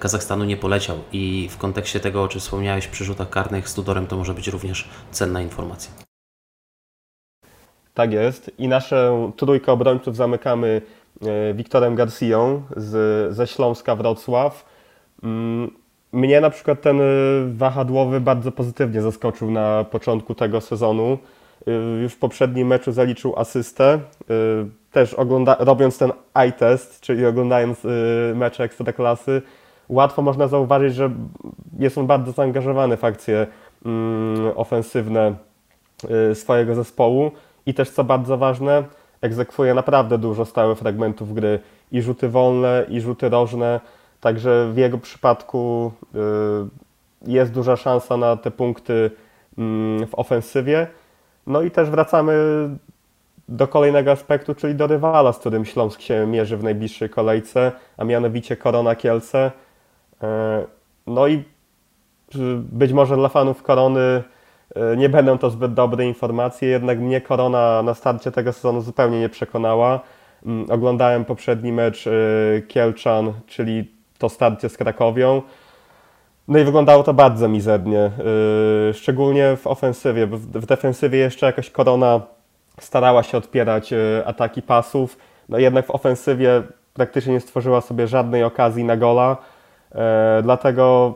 Kazachstanu 0.00 0.44
nie 0.44 0.56
poleciał 0.56 0.96
i 1.12 1.48
w 1.50 1.58
kontekście 1.58 2.00
tego, 2.00 2.22
o 2.22 2.28
czym 2.28 2.40
wspomniałeś 2.40 2.86
przy 2.86 3.04
rzutach 3.04 3.30
karnych 3.30 3.68
z 3.68 3.74
Tudorem, 3.74 4.06
to 4.06 4.16
może 4.16 4.34
być 4.34 4.48
również 4.48 4.88
cenna 5.10 5.42
informacja. 5.42 6.03
Tak 7.94 8.12
jest. 8.12 8.50
I 8.58 8.68
naszą 8.68 9.32
trójkę 9.36 9.72
obrońców 9.72 10.16
zamykamy 10.16 10.82
e, 11.22 11.54
Wiktorem 11.54 11.94
Garcją 11.94 12.62
z, 12.76 13.34
ze 13.34 13.46
Śląska 13.46 13.96
Wrocław. 13.96 14.64
Mm, 15.22 15.70
mnie 16.12 16.40
na 16.40 16.50
przykład 16.50 16.80
ten 16.80 17.00
e, 17.00 17.04
wahadłowy 17.52 18.20
bardzo 18.20 18.52
pozytywnie 18.52 19.02
zaskoczył 19.02 19.50
na 19.50 19.84
początku 19.90 20.34
tego 20.34 20.60
sezonu. 20.60 21.18
E, 21.66 21.70
już 22.02 22.12
w 22.12 22.18
poprzednim 22.18 22.68
meczu 22.68 22.92
zaliczył 22.92 23.38
asystę. 23.38 23.98
Też 24.92 25.14
ogląda, 25.14 25.56
robiąc 25.58 25.98
ten 25.98 26.12
eye 26.34 26.52
test, 26.52 27.00
czyli 27.00 27.26
oglądając 27.26 27.78
mecze 28.34 28.64
ekstraklasy, 28.64 29.42
łatwo 29.88 30.22
można 30.22 30.48
zauważyć, 30.48 30.94
że 30.94 31.10
jest 31.78 31.98
on 31.98 32.06
bardzo 32.06 32.32
zaangażowany 32.32 32.96
w 32.96 33.04
akcje 33.04 33.46
mm, 33.86 34.52
ofensywne 34.56 35.34
swojego 36.34 36.74
zespołu 36.74 37.30
i 37.66 37.74
też 37.74 37.90
co 37.90 38.04
bardzo 38.04 38.38
ważne, 38.38 38.84
egzekwuje 39.20 39.74
naprawdę 39.74 40.18
dużo 40.18 40.44
stałych 40.44 40.78
fragmentów 40.78 41.34
gry 41.34 41.60
i 41.92 42.02
rzuty 42.02 42.28
wolne, 42.28 42.86
i 42.88 43.00
rzuty 43.00 43.28
rożne, 43.28 43.80
także 44.20 44.70
w 44.72 44.76
jego 44.76 44.98
przypadku 44.98 45.92
y, 46.14 46.18
jest 47.26 47.52
duża 47.52 47.76
szansa 47.76 48.16
na 48.16 48.36
te 48.36 48.50
punkty 48.50 49.10
mm, 49.58 50.06
w 50.06 50.14
ofensywie. 50.14 50.86
No 51.46 51.62
i 51.62 51.70
też 51.70 51.90
wracamy 51.90 52.34
do 53.48 53.68
kolejnego 53.68 54.10
aspektu, 54.10 54.54
czyli 54.54 54.74
do 54.74 54.86
rywala, 54.86 55.32
z 55.32 55.38
którym 55.38 55.64
Śląsk 55.64 56.00
się 56.00 56.26
mierzy 56.26 56.56
w 56.56 56.62
najbliższej 56.62 57.10
kolejce, 57.10 57.72
a 57.96 58.04
mianowicie 58.04 58.56
Korona 58.56 58.94
Kielce. 58.94 59.52
E, 60.22 60.64
no 61.06 61.26
i 61.26 61.34
y, 61.34 61.42
być 62.56 62.92
może 62.92 63.16
dla 63.16 63.28
fanów 63.28 63.62
Korony 63.62 64.22
nie 64.96 65.08
będą 65.08 65.38
to 65.38 65.50
zbyt 65.50 65.74
dobre 65.74 66.06
informacje, 66.06 66.68
jednak 66.68 66.98
mnie 67.00 67.20
korona 67.20 67.82
na 67.82 67.94
starcie 67.94 68.30
tego 68.30 68.52
sezonu 68.52 68.80
zupełnie 68.80 69.20
nie 69.20 69.28
przekonała. 69.28 70.00
Mm, 70.46 70.70
oglądałem 70.70 71.24
poprzedni 71.24 71.72
mecz 71.72 72.06
e, 72.06 72.10
Kielczan, 72.62 73.32
czyli 73.46 73.90
to 74.18 74.28
starcie 74.28 74.68
z 74.68 74.76
Krakowią. 74.76 75.42
No 76.48 76.58
i 76.58 76.64
wyglądało 76.64 77.02
to 77.02 77.14
bardzo 77.14 77.48
mizernie, 77.48 78.00
e, 78.00 78.94
szczególnie 78.94 79.56
w 79.56 79.66
ofensywie. 79.66 80.26
W 80.26 80.66
defensywie 80.66 81.18
jeszcze 81.18 81.46
jakoś 81.46 81.70
korona 81.70 82.20
starała 82.80 83.22
się 83.22 83.38
odpierać 83.38 83.94
ataki 84.24 84.62
pasów, 84.62 85.18
no 85.48 85.58
jednak 85.58 85.86
w 85.86 85.90
ofensywie 85.90 86.62
praktycznie 86.94 87.32
nie 87.32 87.40
stworzyła 87.40 87.80
sobie 87.80 88.06
żadnej 88.06 88.44
okazji 88.44 88.84
na 88.84 88.96
gola. 88.96 89.36
Dlatego 90.42 91.14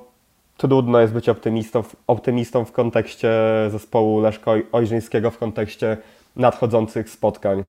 trudno 0.59 1.00
jest 1.00 1.12
być 1.12 1.29
optymistą, 1.29 1.83
optymistą 2.07 2.65
w 2.65 2.73
kontekście 2.73 3.31
zespołu 3.71 4.21
Leszko 4.21 4.55
Ojrzyńskiego, 4.73 5.31
w 5.31 5.38
kontekście 5.38 5.97
nadchodzących 6.37 7.11
spotkań. 7.11 7.65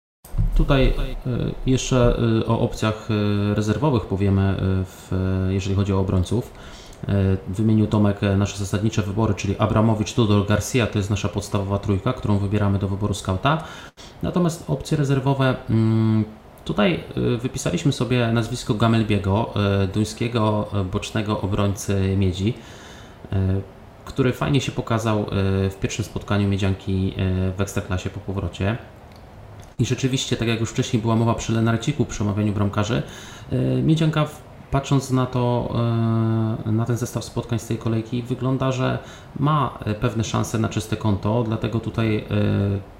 Tutaj 0.55 0.87
e, 0.87 0.93
jeszcze 1.65 2.19
e, 2.41 2.45
o 2.45 2.59
opcjach 2.59 3.07
e, 3.11 3.55
rezerwowych 3.55 4.05
powiemy, 4.05 4.55
w, 4.85 5.11
jeżeli 5.49 5.75
chodzi 5.75 5.93
o 5.93 5.99
obrońców. 5.99 6.53
Wymienił 7.47 7.87
Tomek 7.87 8.21
nasze 8.37 8.57
zasadnicze 8.57 9.01
wybory, 9.01 9.33
czyli 9.33 9.57
Abramowicz, 9.57 10.13
Tudor, 10.13 10.47
Garcia 10.47 10.87
to 10.87 10.97
jest 10.99 11.09
nasza 11.09 11.29
podstawowa 11.29 11.79
trójka, 11.79 12.13
którą 12.13 12.37
wybieramy 12.37 12.79
do 12.79 12.87
wyboru 12.87 13.13
skauta. 13.13 13.63
Natomiast 14.23 14.69
opcje 14.69 14.97
rezerwowe 14.97 15.55
mm, 15.69 16.25
Tutaj 16.65 17.03
wypisaliśmy 17.41 17.91
sobie 17.91 18.31
nazwisko 18.31 18.73
Gamelbiego, 18.73 19.53
duńskiego 19.93 20.67
bocznego 20.91 21.41
obrońcy 21.41 22.15
Miedzi. 22.17 22.53
E, 23.33 23.61
który 24.05 24.33
fajnie 24.33 24.61
się 24.61 24.71
pokazał 24.71 25.19
e, 25.19 25.25
w 25.69 25.77
pierwszym 25.81 26.05
spotkaniu 26.05 26.47
Miedzianki 26.47 27.13
e, 27.17 27.51
w 27.51 27.61
Ekstraklasie 27.61 28.09
po 28.09 28.19
powrocie. 28.19 28.77
I 29.79 29.85
rzeczywiście, 29.85 30.37
tak 30.37 30.47
jak 30.47 30.59
już 30.59 30.69
wcześniej 30.69 31.01
była 31.01 31.15
mowa 31.15 31.33
przy 31.33 31.53
Lenarciku, 31.53 32.05
przy 32.05 32.23
omawianiu 32.23 32.53
bramkarzy, 32.53 33.03
Miedzianka 33.83 34.25
patrząc 34.71 35.11
na 35.11 35.25
to, 35.25 35.75
na 36.65 36.85
ten 36.85 36.97
zestaw 36.97 37.23
spotkań 37.23 37.59
z 37.59 37.67
tej 37.67 37.77
kolejki, 37.77 38.23
wygląda, 38.23 38.71
że 38.71 38.99
ma 39.39 39.79
pewne 40.01 40.23
szanse 40.23 40.57
na 40.57 40.69
czyste 40.69 40.97
konto, 40.97 41.43
dlatego 41.47 41.79
tutaj 41.79 42.25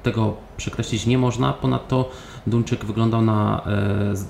tego 0.03 0.35
przekreślić 0.57 1.05
nie 1.05 1.17
można. 1.17 1.53
Ponadto 1.53 2.09
Duńczyk 2.47 2.85
wyglądał 2.85 3.21
na 3.21 3.61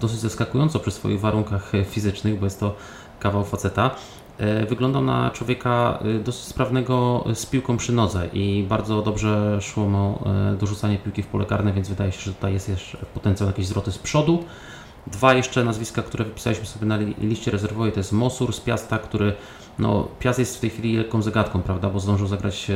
dosyć 0.01 0.19
zaskakująco 0.19 0.79
przy 0.79 0.91
swoich 0.91 1.19
warunkach 1.19 1.71
fizycznych, 1.85 2.39
bo 2.39 2.45
jest 2.45 2.59
to 2.59 2.75
kawał 3.19 3.45
faceta. 3.45 3.91
E, 4.39 4.65
wyglądał 4.65 5.01
na 5.01 5.31
człowieka 5.31 5.99
e, 6.01 6.19
dosyć 6.19 6.43
sprawnego 6.43 7.23
z 7.33 7.45
piłką 7.45 7.77
przy 7.77 7.93
nodze 7.93 8.27
i 8.33 8.65
bardzo 8.69 9.01
dobrze 9.01 9.61
szło 9.61 9.87
mu 9.87 10.19
e, 10.25 10.55
dorzucanie 10.57 10.97
piłki 10.97 11.23
w 11.23 11.27
pole 11.27 11.45
karne, 11.45 11.73
więc 11.73 11.89
wydaje 11.89 12.11
się, 12.11 12.21
że 12.21 12.33
tutaj 12.33 12.53
jest 12.53 12.69
jeszcze 12.69 12.97
potencjał 12.97 13.49
jakiejś 13.49 13.67
zwroty 13.67 13.91
z 13.91 13.97
przodu. 13.97 14.43
Dwa 15.07 15.33
jeszcze 15.33 15.63
nazwiska, 15.63 16.01
które 16.01 16.25
wypisaliśmy 16.25 16.65
sobie 16.65 16.85
na 16.85 16.97
liście 17.21 17.51
rezerwowej, 17.51 17.91
to 17.91 17.99
jest 17.99 18.11
Mosur 18.11 18.53
z 18.53 18.59
Piasta, 18.59 18.99
który, 18.99 19.33
no 19.79 20.07
Piast 20.19 20.39
jest 20.39 20.57
w 20.57 20.59
tej 20.59 20.69
chwili 20.69 20.97
lekką 20.97 21.21
zagadką, 21.21 21.61
prawda, 21.61 21.89
bo 21.89 21.99
zdążył 21.99 22.27
zagrać 22.27 22.67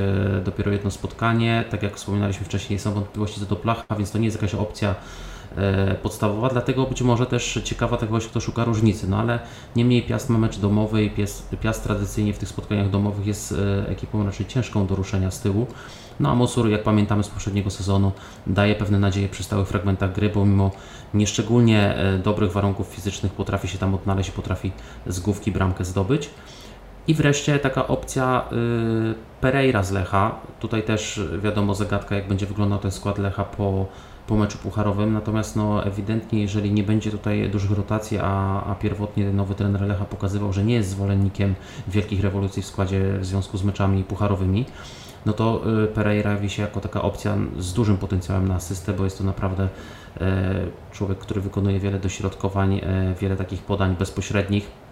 dopiero 0.45 0.71
jedno 0.71 0.91
spotkanie, 0.91 1.63
tak 1.69 1.83
jak 1.83 1.95
wspominaliśmy 1.95 2.45
wcześniej, 2.45 2.79
są 2.79 2.93
wątpliwości 2.93 3.39
co 3.39 3.45
do 3.45 3.55
Placha, 3.55 3.95
więc 3.97 4.11
to 4.11 4.17
nie 4.17 4.25
jest 4.25 4.41
jakaś 4.41 4.55
opcja 4.55 4.89
E, 4.89 4.95
podstawowa, 6.01 6.49
dlatego 6.49 6.85
być 6.85 7.01
może 7.01 7.25
też 7.25 7.59
ciekawa 7.63 7.97
tak 7.97 8.09
właśnie 8.09 8.29
kto 8.29 8.39
szuka 8.39 8.63
różnicy, 8.63 9.09
no 9.09 9.17
ale 9.17 9.39
niemniej 9.75 10.03
Piast 10.03 10.29
ma 10.29 10.37
mecz 10.37 10.59
domowy 10.59 11.03
i 11.03 11.09
Piast, 11.09 11.55
Piast 11.61 11.83
tradycyjnie 11.83 12.33
w 12.33 12.37
tych 12.37 12.49
spotkaniach 12.49 12.89
domowych 12.89 13.25
jest 13.25 13.51
e, 13.51 13.89
ekipą 13.89 14.25
raczej 14.25 14.45
ciężką 14.45 14.87
do 14.87 14.95
ruszenia 14.95 15.31
z 15.31 15.41
tyłu. 15.41 15.67
No 16.19 16.31
a 16.31 16.35
Mosur, 16.35 16.69
jak 16.69 16.83
pamiętamy 16.83 17.23
z 17.23 17.27
poprzedniego 17.27 17.69
sezonu, 17.69 18.11
daje 18.47 18.75
pewne 18.75 18.99
nadzieje 18.99 19.29
przy 19.29 19.43
stałych 19.43 19.67
fragmentach 19.67 20.13
gry, 20.13 20.29
bo 20.29 20.45
mimo 20.45 20.71
nieszczególnie 21.13 21.95
e, 21.95 22.17
dobrych 22.17 22.51
warunków 22.51 22.87
fizycznych 22.87 23.31
potrafi 23.31 23.67
się 23.67 23.77
tam 23.77 23.95
odnaleźć 23.95 24.31
potrafi 24.31 24.71
z 25.07 25.19
główki 25.19 25.51
bramkę 25.51 25.85
zdobyć. 25.85 26.29
I 27.07 27.13
wreszcie 27.13 27.59
taka 27.59 27.87
opcja 27.87 28.43
y, 29.11 29.41
Pereira 29.41 29.83
z 29.83 29.91
Lecha. 29.91 30.35
Tutaj 30.59 30.83
też 30.83 31.21
wiadomo 31.43 31.75
zagadka, 31.75 32.15
jak 32.15 32.27
będzie 32.27 32.45
wyglądał 32.45 32.79
ten 32.79 32.91
skład 32.91 33.17
Lecha 33.17 33.43
po 33.43 33.85
po 34.27 34.35
meczu 34.35 34.57
pucharowym, 34.57 35.13
natomiast 35.13 35.55
no, 35.55 35.85
ewidentnie 35.85 36.41
jeżeli 36.41 36.71
nie 36.71 36.83
będzie 36.83 37.11
tutaj 37.11 37.49
dużych 37.49 37.71
rotacji, 37.71 38.17
a, 38.21 38.63
a 38.63 38.75
pierwotnie 38.75 39.33
nowy 39.33 39.55
trener 39.55 39.81
Lecha 39.81 40.05
pokazywał, 40.05 40.53
że 40.53 40.63
nie 40.63 40.73
jest 40.73 40.89
zwolennikiem 40.89 41.55
wielkich 41.87 42.21
rewolucji 42.21 42.61
w 42.61 42.65
składzie 42.65 43.17
w 43.19 43.25
związku 43.25 43.57
z 43.57 43.63
meczami 43.63 44.03
pucharowymi, 44.03 44.65
no 45.25 45.33
to 45.33 45.61
y, 45.83 45.87
Pereira 45.87 46.37
wisi 46.37 46.61
jako 46.61 46.79
taka 46.79 47.01
opcja 47.01 47.37
z 47.57 47.73
dużym 47.73 47.97
potencjałem 47.97 48.47
na 48.47 48.55
asystę, 48.55 48.93
bo 48.93 49.03
jest 49.03 49.17
to 49.17 49.23
naprawdę 49.23 49.67
e, 50.21 50.65
człowiek, 50.91 51.17
który 51.17 51.41
wykonuje 51.41 51.79
wiele 51.79 51.99
dośrodkowań, 51.99 52.81
e, 52.83 53.13
wiele 53.21 53.35
takich 53.35 53.61
podań 53.61 53.95
bezpośrednich 53.99 54.82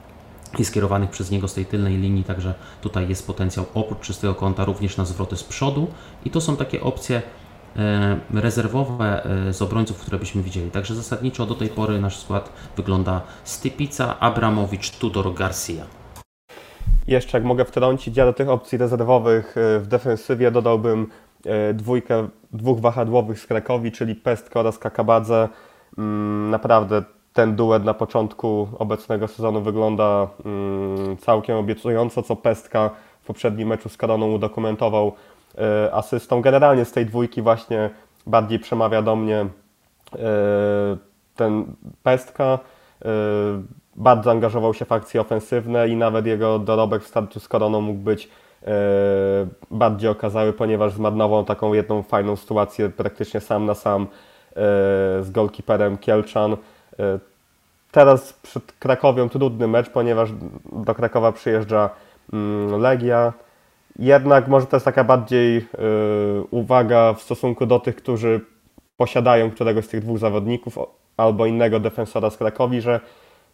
i 0.59 0.65
skierowanych 0.65 1.09
przez 1.09 1.31
niego 1.31 1.47
z 1.47 1.53
tej 1.53 1.65
tylnej 1.65 1.97
linii, 1.97 2.23
także 2.23 2.53
tutaj 2.81 3.09
jest 3.09 3.27
potencjał 3.27 3.65
oprócz 3.73 3.99
czystego 3.99 4.35
kąta 4.35 4.65
również 4.65 4.97
na 4.97 5.05
zwroty 5.05 5.37
z 5.37 5.43
przodu 5.43 5.87
i 6.25 6.29
to 6.29 6.41
są 6.41 6.57
takie 6.57 6.81
opcje 6.81 7.21
E, 7.77 8.19
rezerwowe 8.33 9.25
e, 9.25 9.53
z 9.53 9.61
obrońców, 9.61 9.97
które 9.97 10.19
byśmy 10.19 10.43
widzieli. 10.43 10.71
Także 10.71 10.95
zasadniczo 10.95 11.45
do 11.45 11.55
tej 11.55 11.69
pory 11.69 11.99
nasz 11.99 12.19
skład 12.19 12.53
wygląda 12.77 13.21
Stypica, 13.43 14.19
Abramowicz, 14.19 14.91
Tudor, 14.91 15.33
Garcia. 15.33 15.85
Jeszcze 17.07 17.37
jak 17.37 17.45
mogę 17.45 17.65
wtrącić, 17.65 18.17
ja 18.17 18.25
do 18.25 18.33
tych 18.33 18.49
opcji 18.49 18.77
rezerwowych 18.77 19.57
e, 19.57 19.79
w 19.79 19.87
defensywie 19.87 20.51
dodałbym 20.51 21.07
dwójkę, 21.73 22.27
dwóch 22.53 22.79
wahadłowych 22.79 23.39
z 23.39 23.47
Krakowi, 23.47 23.91
czyli 23.91 24.15
Pestko 24.15 24.59
oraz 24.59 24.77
Kakabadze. 24.77 25.49
Mm, 25.97 26.49
naprawdę 26.49 27.03
ten 27.33 27.55
duet 27.55 27.83
na 27.83 27.93
początku 27.93 28.67
obecnego 28.79 29.27
sezonu 29.27 29.61
wygląda 29.61 30.27
mm, 30.45 31.17
całkiem 31.17 31.57
obiecująco, 31.57 32.23
co 32.23 32.35
Pestka 32.35 32.89
w 33.21 33.25
poprzednim 33.25 33.67
meczu 33.67 33.89
z 33.89 33.97
Koroną 33.97 34.31
udokumentował 34.31 35.11
e, 35.57 35.93
asystą. 35.93 36.41
Generalnie 36.41 36.85
z 36.85 36.91
tej 36.91 37.05
dwójki 37.05 37.41
właśnie 37.41 37.89
bardziej 38.27 38.59
przemawia 38.59 39.01
do 39.01 39.15
mnie 39.15 39.39
e, 39.39 39.47
ten 41.35 41.65
Pestka. 42.03 42.59
E, 43.05 43.09
bardzo 43.95 44.31
angażował 44.31 44.73
się 44.73 44.85
w 44.85 44.91
akcje 44.91 45.21
ofensywne 45.21 45.89
i 45.89 45.95
nawet 45.95 46.25
jego 46.25 46.59
dorobek 46.59 47.03
w 47.03 47.07
starciu 47.07 47.39
z 47.39 47.47
Koroną 47.47 47.81
mógł 47.81 47.99
być 47.99 48.29
bardziej 49.71 50.09
okazały, 50.09 50.53
ponieważ 50.53 50.93
zmarnował 50.93 51.43
taką 51.43 51.73
jedną 51.73 52.03
fajną 52.03 52.35
sytuację 52.35 52.89
praktycznie 52.89 53.39
sam 53.39 53.65
na 53.65 53.73
sam 53.73 54.07
z 55.21 55.31
golkiperem 55.31 55.97
Kielczan. 55.97 56.57
Teraz 57.91 58.33
przed 58.33 58.71
Krakowią 58.71 59.29
trudny 59.29 59.67
mecz, 59.67 59.89
ponieważ 59.89 60.29
do 60.71 60.95
Krakowa 60.95 61.31
przyjeżdża 61.31 61.89
mm, 62.33 62.81
Legia. 62.81 63.33
Jednak 63.99 64.47
może 64.47 64.65
to 64.65 64.75
jest 64.75 64.85
taka 64.85 65.03
bardziej 65.03 65.57
y, 65.57 65.63
uwaga 66.51 67.13
w 67.13 67.21
stosunku 67.21 67.65
do 67.65 67.79
tych, 67.79 67.95
którzy 67.95 68.41
posiadają 68.97 69.51
któregoś 69.51 69.85
z 69.85 69.87
tych 69.87 70.01
dwóch 70.01 70.17
zawodników 70.17 70.79
albo 71.17 71.45
innego 71.45 71.79
defensora 71.79 72.29
z 72.29 72.37
Krakowi, 72.37 72.81
że 72.81 72.99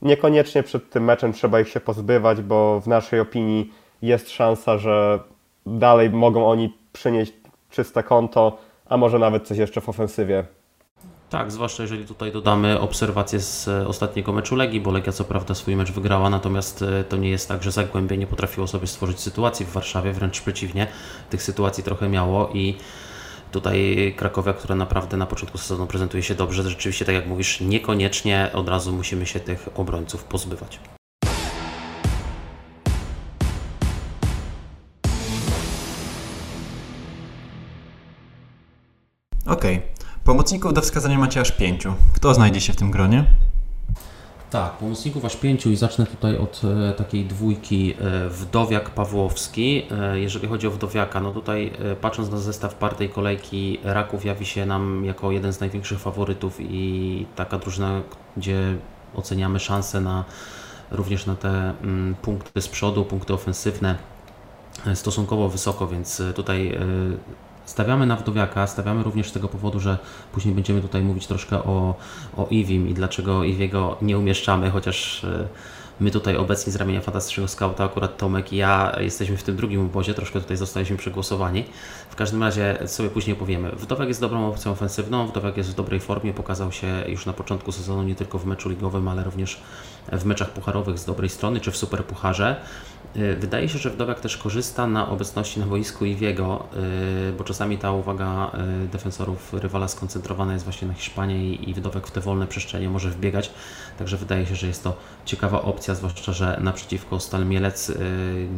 niekoniecznie 0.01 0.63
przed 0.63 0.89
tym 0.89 1.03
meczem 1.03 1.33
trzeba 1.33 1.59
ich 1.59 1.69
się 1.69 1.79
pozbywać, 1.79 2.41
bo 2.41 2.81
w 2.81 2.87
naszej 2.87 3.19
opinii 3.19 3.73
jest 4.01 4.29
szansa, 4.29 4.77
że 4.77 5.19
dalej 5.65 6.09
mogą 6.09 6.47
oni 6.49 6.77
przynieść 6.93 7.33
czyste 7.69 8.03
konto, 8.03 8.57
a 8.85 8.97
może 8.97 9.19
nawet 9.19 9.47
coś 9.47 9.57
jeszcze 9.57 9.81
w 9.81 9.89
ofensywie 9.89 10.45
tak, 11.29 11.51
zwłaszcza 11.51 11.83
jeżeli 11.83 12.05
tutaj 12.05 12.31
dodamy 12.31 12.79
obserwacje 12.79 13.39
z 13.39 13.67
e, 13.67 13.87
ostatniego 13.87 14.33
meczu 14.33 14.55
Legii, 14.55 14.81
bo 14.81 14.91
Legia 14.91 15.13
co 15.13 15.23
prawda 15.23 15.55
swój 15.55 15.75
mecz 15.75 15.91
wygrała, 15.91 16.29
natomiast 16.29 16.81
e, 16.81 17.03
to 17.03 17.17
nie 17.17 17.29
jest 17.29 17.47
tak, 17.47 17.63
że 17.63 17.71
Zagłębie 17.71 18.17
nie 18.17 18.27
potrafiło 18.27 18.67
sobie 18.67 18.87
stworzyć 18.87 19.19
sytuacji 19.19 19.65
w 19.65 19.71
Warszawie, 19.71 20.11
wręcz 20.11 20.41
przeciwnie, 20.41 20.87
tych 21.29 21.43
sytuacji 21.43 21.83
trochę 21.83 22.09
miało 22.09 22.49
i 22.53 22.77
tutaj 23.51 24.13
Krakowia, 24.17 24.53
która 24.53 24.75
naprawdę 24.75 25.17
na 25.17 25.25
początku 25.25 25.57
sezonu 25.57 25.87
prezentuje 25.87 26.23
się 26.23 26.35
dobrze, 26.35 26.63
rzeczywiście 26.63 27.05
tak 27.05 27.15
jak 27.15 27.27
mówisz, 27.27 27.61
niekoniecznie 27.61 28.49
od 28.53 28.69
razu 28.69 28.93
musimy 28.93 29.25
się 29.25 29.39
tych 29.39 29.69
obrońców 29.75 30.23
pozbywać. 30.23 30.79
Okej, 39.45 39.77
okay. 39.77 39.96
Pomocników 40.27 40.73
do 40.73 40.81
wskazania 40.81 41.17
macie 41.17 41.41
aż 41.41 41.51
pięciu. 41.51 41.93
Kto 42.15 42.33
znajdzie 42.33 42.61
się 42.61 42.73
w 42.73 42.75
tym 42.75 42.91
gronie? 42.91 43.25
Tak, 44.49 44.71
pomocników 44.71 45.25
aż 45.25 45.35
pięciu 45.35 45.71
i 45.71 45.75
zacznę 45.75 46.05
tutaj 46.05 46.37
od 46.37 46.61
e, 46.63 46.93
takiej 46.93 47.25
dwójki 47.25 47.93
e, 47.93 48.29
Wdowiak 48.29 48.89
Pawłowski. 48.89 49.83
E, 49.91 50.19
jeżeli 50.19 50.47
chodzi 50.47 50.67
o 50.67 50.71
Wdowiaka, 50.71 51.19
no 51.19 51.31
tutaj 51.31 51.71
e, 51.91 51.95
patrząc 51.95 52.31
na 52.31 52.37
zestaw 52.37 52.75
partej 52.75 53.09
kolejki, 53.09 53.79
Raków 53.83 54.25
jawi 54.25 54.45
się 54.45 54.65
nam 54.65 55.05
jako 55.05 55.31
jeden 55.31 55.53
z 55.53 55.59
największych 55.59 55.99
faworytów 55.99 56.57
i 56.59 57.25
taka 57.35 57.57
drużyna, 57.57 58.01
gdzie 58.37 58.77
oceniamy 59.15 59.59
szanse 59.59 60.01
na 60.01 60.25
również 60.91 61.25
na 61.25 61.35
te 61.35 61.49
mm, 61.49 62.15
punkty 62.15 62.61
z 62.61 62.67
przodu, 62.67 63.05
punkty 63.05 63.33
ofensywne 63.33 63.95
e, 64.87 64.95
stosunkowo 64.95 65.49
wysoko, 65.49 65.87
więc 65.87 66.19
e, 66.19 66.33
tutaj 66.33 66.77
Stawiamy 67.67 68.05
na 68.05 68.15
Wdowiaka, 68.15 68.67
stawiamy 68.67 69.03
również 69.03 69.29
z 69.29 69.31
tego 69.31 69.47
powodu, 69.47 69.79
że 69.79 69.97
później 70.31 70.55
będziemy 70.55 70.81
tutaj 70.81 71.01
mówić 71.01 71.27
troszkę 71.27 71.63
o, 71.63 71.95
o 72.37 72.47
Iwim 72.49 72.89
i 72.89 72.93
dlaczego 72.93 73.43
Iwiego 73.43 73.97
nie 74.01 74.17
umieszczamy, 74.17 74.69
chociaż 74.69 75.23
e, 75.23 75.47
my 75.99 76.11
tutaj 76.11 76.37
obecni 76.37 76.71
z 76.73 76.75
ramienia 76.75 77.01
Fantastycznego 77.01 77.47
Skauta, 77.47 77.83
akurat 77.83 78.17
Tomek 78.17 78.53
i 78.53 78.55
ja 78.55 78.95
jesteśmy 78.99 79.37
w 79.37 79.43
tym 79.43 79.55
drugim 79.55 79.81
obozie, 79.81 80.13
troszkę 80.13 80.41
tutaj 80.41 80.57
zostaliśmy 80.57 80.97
przegłosowani. 80.97 81.63
W 82.09 82.15
każdym 82.15 82.43
razie 82.43 82.77
sobie 82.85 83.09
później 83.09 83.35
powiemy. 83.35 83.71
Wdowiak 83.71 84.07
jest 84.07 84.21
dobrą 84.21 84.47
opcją 84.47 84.71
ofensywną, 84.71 85.27
Wdowiak 85.27 85.57
jest 85.57 85.69
w 85.69 85.75
dobrej 85.75 85.99
formie, 85.99 86.33
pokazał 86.33 86.71
się 86.71 86.87
już 87.07 87.25
na 87.25 87.33
początku 87.33 87.71
sezonu 87.71 88.03
nie 88.03 88.15
tylko 88.15 88.39
w 88.39 88.45
meczu 88.45 88.69
ligowym, 88.69 89.07
ale 89.07 89.23
również 89.23 89.61
w 90.11 90.25
meczach 90.25 90.49
pucharowych 90.49 90.99
z 90.99 91.05
dobrej 91.05 91.29
strony, 91.29 91.59
czy 91.59 91.71
w 91.71 91.77
Superpucharze. 91.77 92.55
Y, 93.15 93.35
wydaje 93.35 93.69
się, 93.69 93.77
że 93.77 93.89
Wdowiak 93.89 94.19
też 94.19 94.37
korzysta 94.37 94.87
na 94.87 95.09
obecności 95.09 95.59
na 95.59 95.65
boisku 95.65 96.05
Iwiego, 96.05 96.67
y, 97.29 97.33
bo 97.33 97.43
czasami 97.43 97.77
ta 97.77 97.91
uwaga 97.91 98.51
y, 98.85 98.87
defensorów 98.87 99.53
rywala 99.53 99.87
skoncentrowana 99.87 100.53
jest 100.53 100.65
właśnie 100.65 100.87
na 100.87 100.93
Hiszpanii 100.93 101.69
i 101.69 101.73
Wdowiak 101.73 102.07
w 102.07 102.11
te 102.11 102.21
wolne 102.21 102.47
przestrzenie 102.47 102.89
może 102.89 103.09
wbiegać. 103.09 103.51
Także 103.97 104.17
wydaje 104.17 104.45
się, 104.45 104.55
że 104.55 104.67
jest 104.67 104.83
to 104.83 104.97
ciekawa 105.25 105.61
opcja, 105.61 105.95
zwłaszcza, 105.95 106.33
że 106.33 106.59
naprzeciwko 106.61 107.19
Stal 107.19 107.45
Mielec 107.45 107.91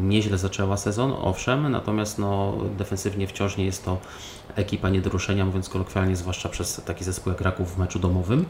nieźle 0.02 0.38
zaczęła 0.38 0.78
sezon, 0.78 1.14
owszem, 1.22 1.72
natomiast 1.72 2.20
no, 2.20 2.58
defensywnie 2.78 3.28
wciąż 3.28 3.58
nie 3.58 3.66
jest 3.66 3.86
to 3.86 3.98
ekipa 4.56 4.90
nie 4.90 5.02
do 5.02 5.10
ruszenia, 5.10 5.46
mówiąc 5.46 5.70
kolokwialnie, 5.70 6.16
zwłaszcza 6.16 6.50
przez 6.50 6.82
taki 6.86 7.04
zespół 7.04 7.34
jak 7.34 7.42
Raków 7.42 7.76
w 7.76 7.78
meczu 7.78 8.00
domowym. 8.00 8.46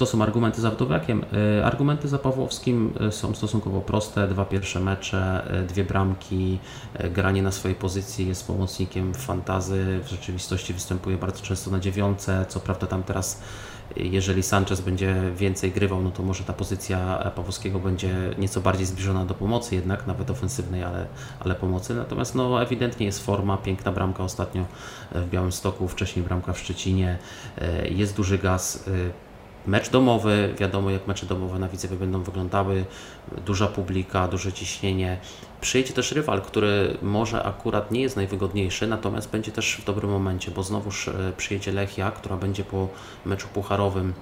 To 0.00 0.06
są 0.06 0.22
argumenty 0.22 0.60
za 0.60 0.70
Wdowiakiem. 0.70 1.24
Y, 1.58 1.64
argumenty 1.64 2.08
za 2.08 2.18
Pawłowskim 2.18 2.92
y, 3.08 3.12
są 3.12 3.34
stosunkowo 3.34 3.80
proste. 3.80 4.28
Dwa 4.28 4.44
pierwsze 4.44 4.80
mecze, 4.80 5.42
y, 5.62 5.66
dwie 5.66 5.84
bramki, 5.84 6.58
granie 7.10 7.42
na 7.42 7.52
swojej 7.52 7.74
pozycji, 7.74 8.28
jest 8.28 8.46
pomocnikiem 8.46 9.14
fantazy. 9.14 10.00
W 10.04 10.08
rzeczywistości 10.08 10.74
występuje 10.74 11.16
bardzo 11.16 11.42
często 11.42 11.70
na 11.70 11.80
dziewiątce. 11.80 12.46
Co 12.48 12.60
prawda 12.60 12.86
tam 12.86 13.02
teraz 13.02 13.40
jeżeli 13.96 14.42
Sanchez 14.42 14.80
będzie 14.80 15.16
więcej 15.36 15.72
grywał, 15.72 16.02
no 16.02 16.10
to 16.10 16.22
może 16.22 16.44
ta 16.44 16.52
pozycja 16.52 17.30
Pawłowskiego 17.36 17.78
będzie 17.78 18.14
nieco 18.38 18.60
bardziej 18.60 18.86
zbliżona 18.86 19.24
do 19.24 19.34
pomocy 19.34 19.74
jednak, 19.74 20.06
nawet 20.06 20.30
ofensywnej, 20.30 20.82
ale, 20.82 21.06
ale 21.40 21.54
pomocy. 21.54 21.94
Natomiast 21.94 22.34
no, 22.34 22.62
ewidentnie 22.62 23.06
jest 23.06 23.24
forma, 23.24 23.56
piękna 23.56 23.92
bramka 23.92 24.24
ostatnio 24.24 24.64
w 25.14 25.30
Białymstoku, 25.30 25.88
wcześniej 25.88 26.24
bramka 26.24 26.52
w 26.52 26.58
Szczecinie, 26.58 27.18
jest 27.90 28.16
duży 28.16 28.38
gaz 28.38 28.84
mecz 29.66 29.90
domowy, 29.90 30.54
wiadomo 30.58 30.90
jak 30.90 31.06
mecze 31.06 31.26
domowe 31.26 31.58
na 31.58 31.68
Widzewie 31.68 31.96
będą 31.96 32.22
wyglądały, 32.22 32.84
duża 33.46 33.66
publika, 33.66 34.28
duże 34.28 34.52
ciśnienie. 34.52 35.18
Przyjedzie 35.60 35.92
też 35.92 36.12
rywal, 36.12 36.42
który 36.42 36.96
może 37.02 37.42
akurat 37.42 37.90
nie 37.90 38.00
jest 38.00 38.16
najwygodniejszy, 38.16 38.86
natomiast 38.86 39.30
będzie 39.30 39.52
też 39.52 39.76
w 39.76 39.84
dobrym 39.84 40.10
momencie, 40.10 40.50
bo 40.50 40.62
znowuż 40.62 41.08
e, 41.08 41.32
przyjedzie 41.36 41.72
Lechia, 41.72 42.10
która 42.10 42.36
będzie 42.36 42.64
po 42.64 42.88
meczu 43.24 43.48
pucharowym 43.48 44.12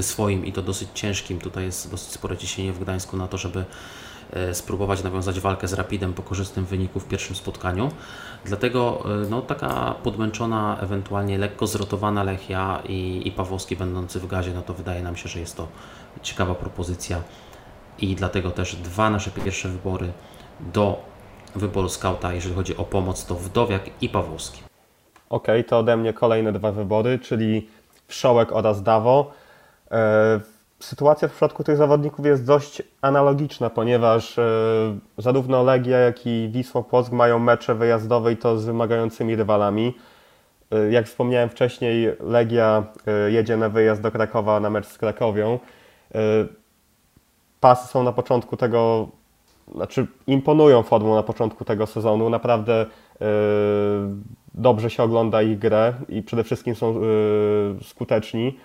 swoim 0.00 0.46
i 0.46 0.52
to 0.52 0.62
dosyć 0.62 0.88
ciężkim. 0.94 1.38
Tutaj 1.38 1.64
jest 1.64 1.90
dosyć 1.90 2.12
spore 2.12 2.36
ciśnienie 2.36 2.72
w 2.72 2.78
Gdańsku 2.78 3.16
na 3.16 3.28
to, 3.28 3.38
żeby 3.38 3.64
E, 4.34 4.54
spróbować 4.54 5.02
nawiązać 5.02 5.40
walkę 5.40 5.68
z 5.68 5.72
Rapidem 5.72 6.12
po 6.12 6.22
korzystnym 6.22 6.64
wyniku 6.64 7.00
w 7.00 7.04
pierwszym 7.04 7.36
spotkaniu. 7.36 7.90
Dlatego 8.44 9.04
e, 9.04 9.30
no, 9.30 9.42
taka 9.42 9.94
podmęczona, 10.02 10.78
ewentualnie 10.80 11.38
lekko 11.38 11.66
zrotowana 11.66 12.22
Lechia 12.22 12.82
i, 12.88 13.22
i 13.28 13.32
Pawłowski 13.32 13.76
będący 13.76 14.20
w 14.20 14.26
gazie, 14.26 14.54
no 14.54 14.62
to 14.62 14.74
wydaje 14.74 15.02
nam 15.02 15.16
się, 15.16 15.28
że 15.28 15.40
jest 15.40 15.56
to 15.56 15.68
ciekawa 16.22 16.54
propozycja 16.54 17.22
i 17.98 18.14
dlatego 18.14 18.50
też 18.50 18.76
dwa 18.76 19.10
nasze 19.10 19.30
pierwsze 19.30 19.68
wybory 19.68 20.12
do 20.60 21.02
wyboru 21.54 21.88
skauta, 21.88 22.34
jeżeli 22.34 22.54
chodzi 22.54 22.76
o 22.76 22.84
pomoc, 22.84 23.26
to 23.26 23.34
Wdowiak 23.34 23.82
i 24.00 24.08
Pawłowski. 24.08 24.62
Ok, 25.30 25.46
to 25.68 25.78
ode 25.78 25.96
mnie 25.96 26.12
kolejne 26.12 26.52
dwa 26.52 26.72
wybory, 26.72 27.18
czyli 27.18 27.68
Wszołek 28.08 28.52
oraz 28.52 28.82
Dawo. 28.82 29.30
Sytuacja 30.80 31.28
w 31.28 31.30
przypadku 31.30 31.64
tych 31.64 31.76
zawodników 31.76 32.26
jest 32.26 32.46
dość 32.46 32.82
analogiczna, 33.02 33.70
ponieważ 33.70 34.38
e, 34.38 34.44
zarówno 35.18 35.62
Legia, 35.62 35.98
jak 35.98 36.26
i 36.26 36.48
Wisła 36.52 36.82
Płock 36.82 37.12
mają 37.12 37.38
mecze 37.38 37.74
wyjazdowe 37.74 38.32
i 38.32 38.36
to 38.36 38.58
z 38.58 38.64
wymagającymi 38.64 39.36
rywalami. 39.36 39.94
E, 40.70 40.90
jak 40.90 41.06
wspomniałem 41.06 41.48
wcześniej, 41.48 42.08
Legia 42.20 42.84
e, 43.06 43.30
jedzie 43.30 43.56
na 43.56 43.68
wyjazd 43.68 44.02
do 44.02 44.10
Krakowa 44.10 44.60
na 44.60 44.70
mecz 44.70 44.86
z 44.86 44.98
Krakowią. 44.98 45.58
Pasy 47.60 47.88
są 47.88 48.02
na 48.02 48.12
początku 48.12 48.56
tego, 48.56 49.08
znaczy 49.74 50.06
imponują 50.26 50.82
formą 50.82 51.14
na 51.14 51.22
początku 51.22 51.64
tego 51.64 51.86
sezonu. 51.86 52.30
Naprawdę 52.30 52.86
dobrze 54.54 54.90
się 54.90 55.02
ogląda 55.02 55.42
ich 55.42 55.58
grę 55.58 55.94
i 56.08 56.22
przede 56.22 56.44
wszystkim 56.44 56.74
są 56.74 57.00
skuteczni. 57.82 58.58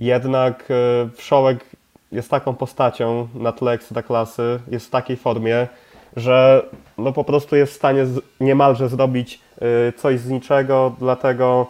Jednak 0.00 0.64
e, 0.70 1.08
Wszołek 1.14 1.64
jest 2.12 2.30
taką 2.30 2.54
postacią 2.54 3.28
na 3.34 3.52
tle 3.52 3.78
klasy, 4.06 4.60
jest 4.68 4.86
w 4.86 4.90
takiej 4.90 5.16
formie, 5.16 5.68
że 6.16 6.62
no 6.98 7.12
po 7.12 7.24
prostu 7.24 7.56
jest 7.56 7.72
w 7.72 7.76
stanie 7.76 8.06
z, 8.06 8.20
niemalże 8.40 8.88
zrobić 8.88 9.40
e, 9.88 9.92
coś 9.92 10.20
z 10.20 10.28
niczego, 10.30 10.92
dlatego 10.98 11.66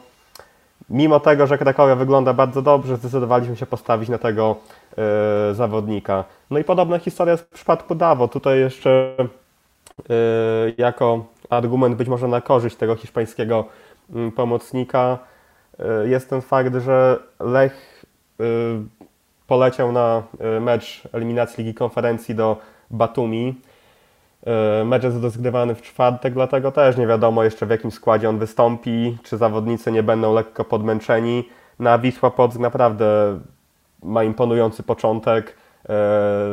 mimo 0.90 1.20
tego, 1.20 1.46
że 1.46 1.58
Krakowia 1.58 1.96
wygląda 1.96 2.34
bardzo 2.34 2.62
dobrze, 2.62 2.96
zdecydowaliśmy 2.96 3.56
się 3.56 3.66
postawić 3.66 4.08
na 4.08 4.18
tego 4.18 4.56
y, 5.50 5.54
zawodnika. 5.54 6.24
No 6.50 6.58
i 6.58 6.64
podobna 6.64 6.98
historia 6.98 7.32
jest 7.32 7.44
w 7.44 7.48
przypadku 7.48 7.94
Dawo. 7.94 8.28
Tutaj 8.28 8.58
jeszcze 8.58 9.14
jako 10.78 11.24
argument 11.50 11.96
być 11.96 12.08
może 12.08 12.28
na 12.28 12.40
korzyść 12.40 12.76
tego 12.76 12.96
hiszpańskiego 12.96 13.64
mm, 14.14 14.32
pomocnika 14.32 15.18
jest 16.04 16.30
ten 16.30 16.40
fakt, 16.40 16.74
że 16.74 17.18
Lech 17.40 17.89
poleciał 19.46 19.92
na 19.92 20.22
mecz 20.60 21.02
eliminacji 21.12 21.64
Ligi 21.64 21.74
Konferencji 21.74 22.34
do 22.34 22.56
Batumi. 22.90 23.54
Mecz 24.84 25.04
jest 25.04 25.22
rozgrywany 25.22 25.74
w 25.74 25.82
czwartek, 25.82 26.34
dlatego 26.34 26.72
też 26.72 26.96
nie 26.96 27.06
wiadomo 27.06 27.44
jeszcze 27.44 27.66
w 27.66 27.70
jakim 27.70 27.90
składzie 27.90 28.28
on 28.28 28.38
wystąpi, 28.38 29.18
czy 29.22 29.36
zawodnicy 29.36 29.92
nie 29.92 30.02
będą 30.02 30.34
lekko 30.34 30.64
podmęczeni. 30.64 31.48
Na 31.78 31.98
Wisła 31.98 32.30
Płock 32.30 32.58
naprawdę 32.58 33.38
ma 34.02 34.24
imponujący 34.24 34.82
początek. 34.82 35.56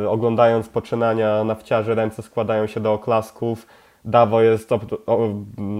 Oglądając 0.08 0.68
poczynania 0.68 1.44
nawciarzy, 1.44 1.94
ręce 1.94 2.22
składają 2.22 2.66
się 2.66 2.80
do 2.80 2.92
oklasków. 2.92 3.66
Dawo 4.04 4.42
jest 4.42 4.70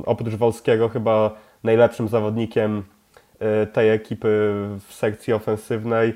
oprócz 0.07 0.35
Wolskiego 0.35 0.89
chyba 0.89 1.31
najlepszym 1.65 2.09
zawodnikiem 2.09 2.83
tej 3.73 3.91
ekipy 3.91 4.29
w 4.89 4.95
sekcji 4.95 5.33
ofensywnej. 5.33 6.15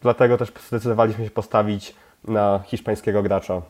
Dlatego 0.00 0.38
też 0.38 0.52
zdecydowaliśmy 0.68 1.24
się 1.24 1.30
postawić 1.30 1.94
na 2.24 2.60
hiszpańskiego 2.66 3.22
gracza. 3.22 3.62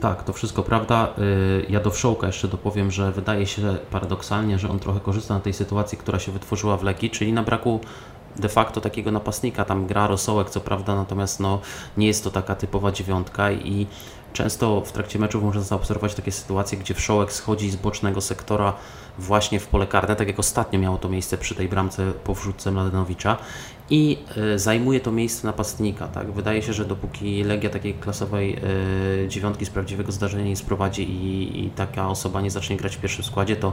Tak, 0.00 0.22
to 0.22 0.32
wszystko 0.32 0.62
prawda. 0.62 1.08
Y, 1.18 1.66
ja 1.68 1.80
do 1.80 1.90
Wszołka 1.90 2.26
jeszcze 2.26 2.48
dopowiem, 2.48 2.90
że 2.90 3.12
wydaje 3.12 3.46
się 3.46 3.76
paradoksalnie, 3.90 4.58
że 4.58 4.68
on 4.68 4.78
trochę 4.78 5.00
korzysta 5.00 5.34
na 5.34 5.40
tej 5.40 5.52
sytuacji, 5.52 5.98
która 5.98 6.18
się 6.18 6.32
wytworzyła 6.32 6.76
w 6.76 6.82
Leki, 6.82 7.10
czyli 7.10 7.32
na 7.32 7.42
braku 7.42 7.80
de 8.36 8.48
facto 8.48 8.80
takiego 8.80 9.12
napastnika. 9.12 9.64
Tam 9.64 9.86
gra 9.86 10.06
Rosołek, 10.06 10.50
co 10.50 10.60
prawda, 10.60 10.94
natomiast 10.94 11.40
no, 11.40 11.60
nie 11.96 12.06
jest 12.06 12.24
to 12.24 12.30
taka 12.30 12.54
typowa 12.54 12.92
dziewiątka 12.92 13.52
i 13.52 13.86
często 14.32 14.80
w 14.80 14.92
trakcie 14.92 15.18
meczów 15.18 15.42
można 15.42 15.62
zaobserwować 15.62 16.14
takie 16.14 16.32
sytuacje, 16.32 16.78
gdzie 16.78 16.94
Wszołek 16.94 17.32
schodzi 17.32 17.70
z 17.70 17.76
bocznego 17.76 18.20
sektora 18.20 18.72
właśnie 19.18 19.60
w 19.60 19.66
pole 19.66 19.86
karne, 19.86 20.16
tak 20.16 20.28
jak 20.28 20.38
ostatnio 20.38 20.78
miało 20.78 20.98
to 20.98 21.08
miejsce 21.08 21.38
przy 21.38 21.54
tej 21.54 21.68
bramce 21.68 22.12
po 22.24 22.34
wrzutce 22.34 22.70
Mladenowicza 22.70 23.36
i 23.90 24.18
e, 24.36 24.58
zajmuje 24.58 25.00
to 25.00 25.12
miejsce 25.12 25.46
napastnika. 25.46 26.08
Tak? 26.08 26.32
Wydaje 26.32 26.62
się, 26.62 26.72
że 26.72 26.84
dopóki 26.84 27.44
Legia 27.44 27.70
takiej 27.70 27.94
klasowej 27.94 28.56
e, 29.24 29.28
dziewiątki 29.28 29.66
z 29.66 29.70
prawdziwego 29.70 30.12
zdarzenia 30.12 30.44
nie 30.44 30.56
sprowadzi 30.56 31.02
i, 31.02 31.64
i, 31.64 31.70
taka 31.70 32.08
osoba 32.08 32.40
nie 32.40 32.50
zacznie 32.50 32.76
grać 32.76 32.96
w 32.96 33.00
pierwszym 33.00 33.24
składzie, 33.24 33.56
to, 33.56 33.72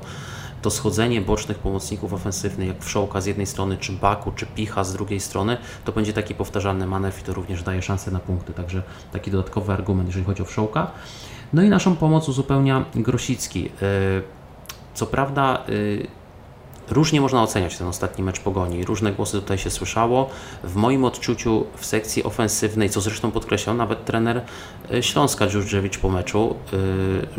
to 0.62 0.72
schodzenie 0.72 1.22
bocznych 1.22 1.58
pomocników 1.58 2.14
ofensywnych, 2.14 2.68
jak 2.68 2.84
Wszołka 2.84 3.22
z 3.22 3.26
jednej 3.26 3.46
strony, 3.46 3.78
czy 3.78 3.92
Baku, 3.92 4.32
czy 4.32 4.46
Picha 4.46 4.84
z 4.84 4.94
drugiej 4.94 5.20
strony, 5.20 5.58
to 5.86 5.92
będzie 5.92 6.14
taki 6.14 6.36
powtarzalny 6.36 6.88
manewr 6.88 7.20
i 7.20 7.24
to 7.24 7.34
również 7.34 7.64
daje 7.64 7.82
szansę 7.82 8.12
na 8.12 8.20
punkty. 8.20 8.54
Także 8.54 8.84
taki 9.12 9.32
dodatkowy 9.32 9.74
argument, 9.74 10.08
jeżeli 10.10 10.26
chodzi 10.26 10.42
o 10.42 10.46
Wszołka. 10.46 10.92
No 11.54 11.64
i 11.64 11.70
naszą 11.70 11.96
pomoc 11.96 12.30
uzupełnia 12.30 12.86
Grosicki. 12.96 13.70
Co 14.96 15.06
prawda 15.06 15.64
Różnie 16.90 17.22
można 17.22 17.44
oceniać 17.44 17.78
ten 17.78 17.88
ostatni 17.88 18.24
mecz 18.24 18.40
Pogoni. 18.40 18.86
Różne 18.86 19.12
głosy 19.12 19.42
tutaj 19.42 19.58
się 19.58 19.70
słyszało. 19.70 20.30
W 20.64 20.76
moim 20.76 21.06
odczuciu 21.06 21.66
w 21.78 21.86
sekcji 21.86 22.24
ofensywnej, 22.24 22.90
co 22.90 23.02
zresztą 23.02 23.32
podkreślał 23.32 23.76
nawet 23.76 24.06
trener 24.06 24.42
e, 24.92 25.04
Śląska 25.04 25.48
Dżurdżewicz 25.48 25.98
po 25.98 26.10
meczu, 26.10 26.56
e, 26.74 26.78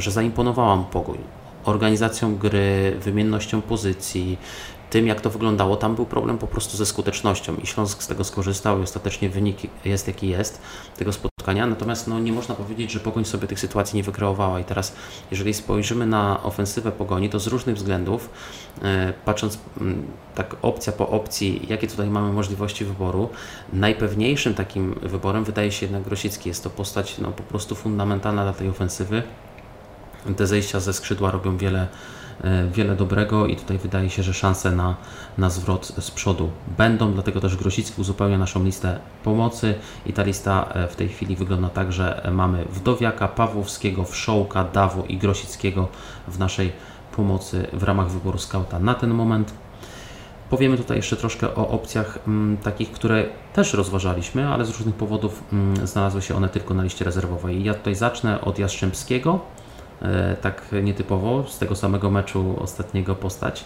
że 0.01 0.11
zaimponowała 0.11 0.77
mu 0.77 0.85
Pogoń 0.85 1.19
organizacją 1.65 2.37
gry, 2.37 2.97
wymiennością 3.01 3.63
pozycji, 3.63 4.39
tym, 4.97 5.07
jak 5.07 5.21
to 5.21 5.31
wyglądało, 5.31 5.77
tam 5.77 5.95
był 5.95 6.07
problem 6.07 6.39
po 6.39 6.47
prostu 6.47 6.77
ze 6.77 6.87
skutecznością 6.87 7.57
i 7.57 7.67
Śląsk 7.67 8.03
z 8.03 8.07
tego 8.07 8.25
skorzystał 8.25 8.81
i 8.81 8.83
ostatecznie 8.83 9.29
wynik 9.29 9.57
jest 9.85 10.09
jaki 10.09 10.29
jest 10.29 10.61
tego 10.97 11.13
spotkania. 11.13 11.67
Natomiast 11.67 12.09
no, 12.09 12.19
nie 12.19 12.33
można 12.33 12.55
powiedzieć, 12.55 12.93
że 12.93 13.01
Pogoń 13.01 13.25
sobie 13.25 13.49
tych 13.49 13.61
sytuacji 13.61 13.97
nie 13.97 14.03
wykreowała 14.03 14.61
i 14.61 14.65
teraz 14.65 14.97
jeżeli 15.31 15.55
spojrzymy 15.55 16.07
na 16.07 16.43
ofensywę 16.43 16.93
Pogoni, 16.93 17.31
to 17.31 17.41
z 17.41 17.47
różnych 17.47 17.77
względów, 17.77 18.31
e, 18.83 19.13
patrząc 19.25 19.59
tak 20.35 20.57
opcja 20.63 20.93
po 20.93 21.09
opcji, 21.09 21.67
jakie 21.69 21.89
tutaj 21.89 22.11
mamy 22.11 22.33
możliwości 22.33 22.85
wyboru, 22.85 23.29
najpewniejszym 23.73 24.55
takim 24.55 24.95
wyborem 25.03 25.45
wydaje 25.45 25.73
się 25.73 25.87
jednak 25.87 26.03
Grosicki. 26.03 26.49
Jest 26.49 26.65
to 26.65 26.71
postać 26.71 27.19
no, 27.19 27.33
po 27.33 27.43
prostu 27.43 27.75
fundamentalna 27.75 28.43
dla 28.43 28.53
tej 28.53 28.69
ofensywy. 28.69 29.23
Te 30.37 30.47
zejścia 30.47 30.81
ze 30.81 30.93
skrzydła 30.93 31.31
robią 31.31 31.57
wiele 31.57 31.89
wiele 32.73 32.97
dobrego 32.97 33.47
i 33.47 33.57
tutaj 33.57 33.79
wydaje 33.79 34.11
się, 34.11 34.23
że 34.23 34.35
szanse 34.35 34.73
na, 34.73 34.97
na 35.39 35.51
zwrot 35.51 35.87
z 35.87 36.11
przodu 36.11 36.51
będą, 36.79 37.13
dlatego 37.13 37.41
też 37.41 37.57
Grosicki 37.57 38.01
uzupełnia 38.01 38.39
naszą 38.39 38.65
listę 38.65 38.99
pomocy 39.25 39.75
i 40.07 40.13
ta 40.13 40.23
lista 40.23 40.69
e, 40.69 40.89
w 40.89 40.97
tej 40.97 41.09
chwili 41.09 41.37
wygląda 41.37 41.69
tak, 41.69 41.93
że 41.93 42.31
mamy 42.33 42.65
Wdowiaka, 42.65 43.29
Pawłowskiego, 43.29 44.05
Wszołka, 44.05 44.65
Dawo 44.65 45.05
i 45.09 45.19
Grosickiego 45.19 45.89
w 46.29 46.39
naszej 46.39 46.73
pomocy 47.17 47.67
w 47.73 47.83
ramach 47.83 48.11
wyboru 48.11 48.39
skauta 48.39 48.79
na 48.79 48.95
ten 48.95 49.11
moment. 49.11 49.55
Powiemy 50.51 50.77
tutaj 50.77 50.97
jeszcze 50.97 51.17
troszkę 51.17 51.55
o 51.55 51.69
opcjach 51.69 52.17
m, 52.17 52.23
mm, 52.27 52.57
takich, 52.57 52.93
które 52.93 53.25
też 53.53 53.73
rozważaliśmy, 53.73 54.49
ale 54.49 54.65
z 54.65 54.71
różnych 54.71 54.95
powodów 54.95 55.43
m, 55.53 55.75
mm, 55.75 55.87
znalazły 55.87 56.23
się 56.23 56.37
one 56.37 56.49
tylko 56.49 56.75
na 56.75 56.83
liście 56.83 57.05
rezerwowej. 57.05 57.65
Ja 57.65 57.75
tutaj 57.75 57.95
zacznę 57.95 58.41
od 58.41 58.59
Jastrzębskiego, 58.59 59.41
E, 59.41 59.66
tak 60.41 60.63
nietypowo, 60.83 61.45
z 61.49 61.59
tego 61.59 61.77
samego 61.77 62.11
meczu 62.11 62.57
ostatniego 62.61 63.15
postać. 63.15 63.65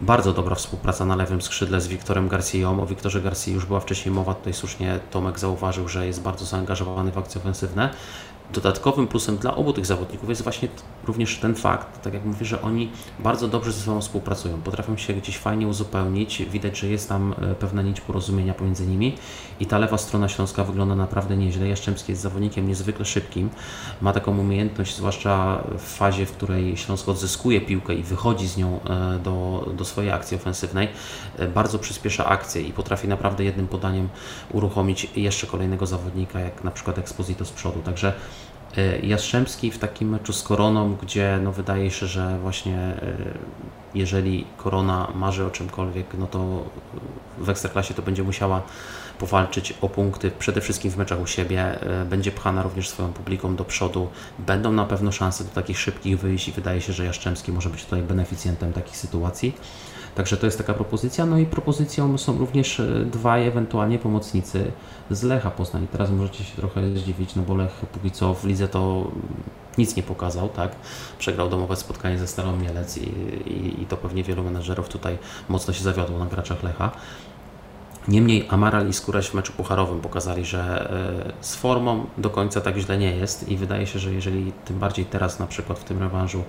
Bardzo 0.00 0.32
dobra 0.32 0.54
współpraca 0.54 1.06
na 1.06 1.16
lewym 1.16 1.42
skrzydle 1.42 1.80
z 1.80 1.88
Wiktorem 1.88 2.28
Garcją. 2.28 2.82
O 2.82 2.86
Wiktorze 2.86 3.20
Garcji 3.20 3.52
już 3.52 3.66
była 3.66 3.80
wcześniej 3.80 4.14
mowa, 4.14 4.34
tutaj 4.34 4.52
słusznie 4.52 4.98
Tomek 5.10 5.38
zauważył, 5.38 5.88
że 5.88 6.06
jest 6.06 6.22
bardzo 6.22 6.44
zaangażowany 6.44 7.12
w 7.12 7.18
akcje 7.18 7.40
ofensywne. 7.40 7.90
Dodatkowym 8.52 9.06
plusem 9.06 9.36
dla 9.36 9.56
obu 9.56 9.72
tych 9.72 9.86
zawodników 9.86 10.28
jest 10.28 10.42
właśnie 10.42 10.68
również 11.04 11.38
ten 11.38 11.54
fakt, 11.54 12.02
tak 12.02 12.14
jak 12.14 12.24
mówię, 12.24 12.46
że 12.46 12.62
oni 12.62 12.90
bardzo 13.18 13.48
dobrze 13.48 13.72
ze 13.72 13.80
sobą 13.80 14.00
współpracują, 14.00 14.62
potrafią 14.62 14.96
się 14.96 15.12
gdzieś 15.14 15.38
fajnie 15.38 15.68
uzupełnić, 15.68 16.42
widać, 16.42 16.78
że 16.78 16.88
jest 16.88 17.08
tam 17.08 17.34
e, 17.42 17.54
pewna 17.54 17.82
nić 17.82 18.00
porozumienia 18.00 18.54
pomiędzy 18.54 18.86
nimi. 18.86 19.16
I 19.60 19.66
ta 19.66 19.78
lewa 19.78 19.98
strona 19.98 20.28
Śląska 20.28 20.64
wygląda 20.64 20.94
naprawdę 20.94 21.36
nieźle. 21.36 21.68
Jaszczemski 21.68 22.12
jest 22.12 22.22
zawodnikiem 22.22 22.68
niezwykle 22.68 23.04
szybkim, 23.04 23.50
ma 24.00 24.12
taką 24.12 24.38
umiejętność, 24.38 24.96
zwłaszcza 24.96 25.62
w 25.78 25.82
fazie, 25.82 26.26
w 26.26 26.32
której 26.32 26.76
Śląsk 26.76 27.08
odzyskuje 27.08 27.60
piłkę 27.60 27.94
i 27.94 28.02
wychodzi 28.02 28.48
z 28.48 28.56
nią 28.56 28.80
e, 28.84 29.18
do, 29.18 29.66
do 29.76 29.84
swojej 29.84 30.10
akcji 30.10 30.36
ofensywnej, 30.36 30.88
e, 31.38 31.48
bardzo 31.48 31.78
przyspiesza 31.78 32.26
akcję 32.26 32.62
i 32.62 32.72
potrafi 32.72 33.08
naprawdę 33.08 33.44
jednym 33.44 33.68
podaniem 33.68 34.08
uruchomić 34.52 35.10
jeszcze 35.16 35.46
kolejnego 35.46 35.86
zawodnika, 35.86 36.40
jak 36.40 36.64
na 36.64 36.70
przykład 36.70 36.98
Exposito 36.98 37.44
z 37.44 37.50
przodu, 37.50 37.80
także 37.80 38.12
Jastrzębski 39.02 39.70
w 39.70 39.78
takim 39.78 40.08
meczu 40.08 40.32
z 40.32 40.42
Koroną, 40.42 40.96
gdzie 41.02 41.38
no 41.42 41.52
wydaje 41.52 41.90
się, 41.90 42.06
że 42.06 42.38
właśnie 42.38 42.76
e, 42.76 43.16
jeżeli 43.94 44.46
Korona 44.56 45.12
marzy 45.14 45.44
o 45.44 45.50
czymkolwiek, 45.50 46.06
no 46.18 46.26
to 46.26 46.64
w 47.38 47.48
Ekstraklasie 47.48 47.94
to 47.94 48.02
będzie 48.02 48.22
musiała 48.22 48.62
powalczyć 49.18 49.74
o 49.80 49.88
punkty, 49.88 50.30
przede 50.38 50.60
wszystkim 50.60 50.90
w 50.90 50.96
meczach 50.96 51.20
u 51.20 51.26
siebie. 51.26 51.80
E, 51.82 52.04
będzie 52.04 52.32
pchana 52.32 52.62
również 52.62 52.88
swoją 52.88 53.12
publiką 53.12 53.56
do 53.56 53.64
przodu. 53.64 54.08
Będą 54.38 54.72
na 54.72 54.84
pewno 54.84 55.12
szanse 55.12 55.44
do 55.44 55.50
takich 55.50 55.78
szybkich 55.78 56.18
wyjść 56.18 56.48
i 56.48 56.52
wydaje 56.52 56.80
się, 56.80 56.92
że 56.92 57.04
Jastrzębski 57.04 57.52
może 57.52 57.70
być 57.70 57.84
tutaj 57.84 58.02
beneficjentem 58.02 58.72
takich 58.72 58.96
sytuacji. 58.96 59.56
Także 60.14 60.36
to 60.36 60.46
jest 60.46 60.58
taka 60.58 60.74
propozycja. 60.74 61.26
No 61.26 61.38
i 61.38 61.46
propozycją 61.46 62.18
są 62.18 62.38
również 62.38 62.80
e, 62.80 63.04
dwaj 63.04 63.46
ewentualnie 63.46 63.98
pomocnicy 63.98 64.72
z 65.10 65.22
Lecha 65.22 65.50
Poznań. 65.50 65.86
Teraz 65.92 66.10
możecie 66.10 66.44
się 66.44 66.56
trochę 66.56 66.90
zdziwić, 66.90 67.36
no 67.36 67.42
bo 67.42 67.54
Lech 67.54 67.72
póki 67.72 68.10
co 68.10 68.34
w 68.34 68.44
lidze 68.44 68.68
to 68.68 69.10
nic 69.78 69.96
nie 69.96 70.02
pokazał, 70.02 70.48
tak? 70.48 70.72
Przegrał 71.18 71.48
domowe 71.48 71.76
spotkanie 71.76 72.18
ze 72.18 72.26
Starą 72.26 72.56
Mielec 72.56 72.98
i, 72.98 73.08
i, 73.50 73.82
i 73.82 73.86
to 73.86 73.96
pewnie 73.96 74.22
wielu 74.22 74.44
menedżerów 74.44 74.88
tutaj 74.88 75.18
mocno 75.48 75.74
się 75.74 75.82
zawiodło 75.82 76.18
na 76.18 76.26
graczach 76.26 76.62
Lecha. 76.62 76.90
Niemniej 78.08 78.46
Amaral 78.48 78.88
i 78.88 78.92
Skóraś 78.92 79.26
w 79.26 79.34
meczu 79.34 79.52
pucharowym 79.52 80.00
pokazali, 80.00 80.44
że 80.44 80.90
e, 81.40 81.44
z 81.44 81.56
formą 81.56 82.06
do 82.18 82.30
końca 82.30 82.60
tak 82.60 82.76
źle 82.78 82.98
nie 82.98 83.16
jest 83.16 83.48
i 83.48 83.56
wydaje 83.56 83.86
się, 83.86 83.98
że 83.98 84.12
jeżeli 84.12 84.52
tym 84.64 84.78
bardziej 84.78 85.04
teraz 85.04 85.38
na 85.38 85.46
przykład 85.46 85.78
w 85.78 85.84
tym 85.84 85.98
rewanżu 85.98 86.44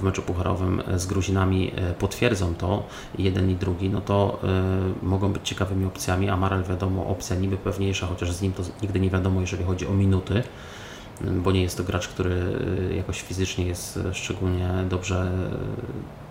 w 0.00 0.02
meczu 0.02 0.22
pucharowym 0.22 0.82
e, 0.88 0.98
z 0.98 1.06
Gruzinami 1.06 1.72
e, 1.76 1.94
potwierdzą 1.94 2.54
to, 2.54 2.86
jeden 3.18 3.50
i 3.50 3.54
drugi, 3.54 3.90
no 3.90 4.00
to 4.00 4.40
mogą 5.02 5.32
być 5.32 5.48
ciekawymi 5.48 5.86
opcjami. 5.86 6.28
Amaral 6.28 6.64
wiadomo, 6.64 7.06
opcja 7.06 7.36
niby 7.36 7.56
pewniejsza, 7.56 8.06
chociaż 8.06 8.32
z 8.32 8.42
nim 8.42 8.52
to 8.52 8.62
nigdy 8.82 9.00
nie 9.00 9.10
wiadomo, 9.10 9.40
jeżeli 9.40 9.64
chodzi 9.64 9.86
o 9.86 9.94
minuty 9.94 10.42
bo 11.20 11.52
nie 11.52 11.62
jest 11.62 11.76
to 11.76 11.84
gracz, 11.84 12.08
który 12.08 12.52
jakoś 12.96 13.22
fizycznie 13.22 13.66
jest 13.66 13.98
szczególnie 14.12 14.68
dobrze 14.88 15.32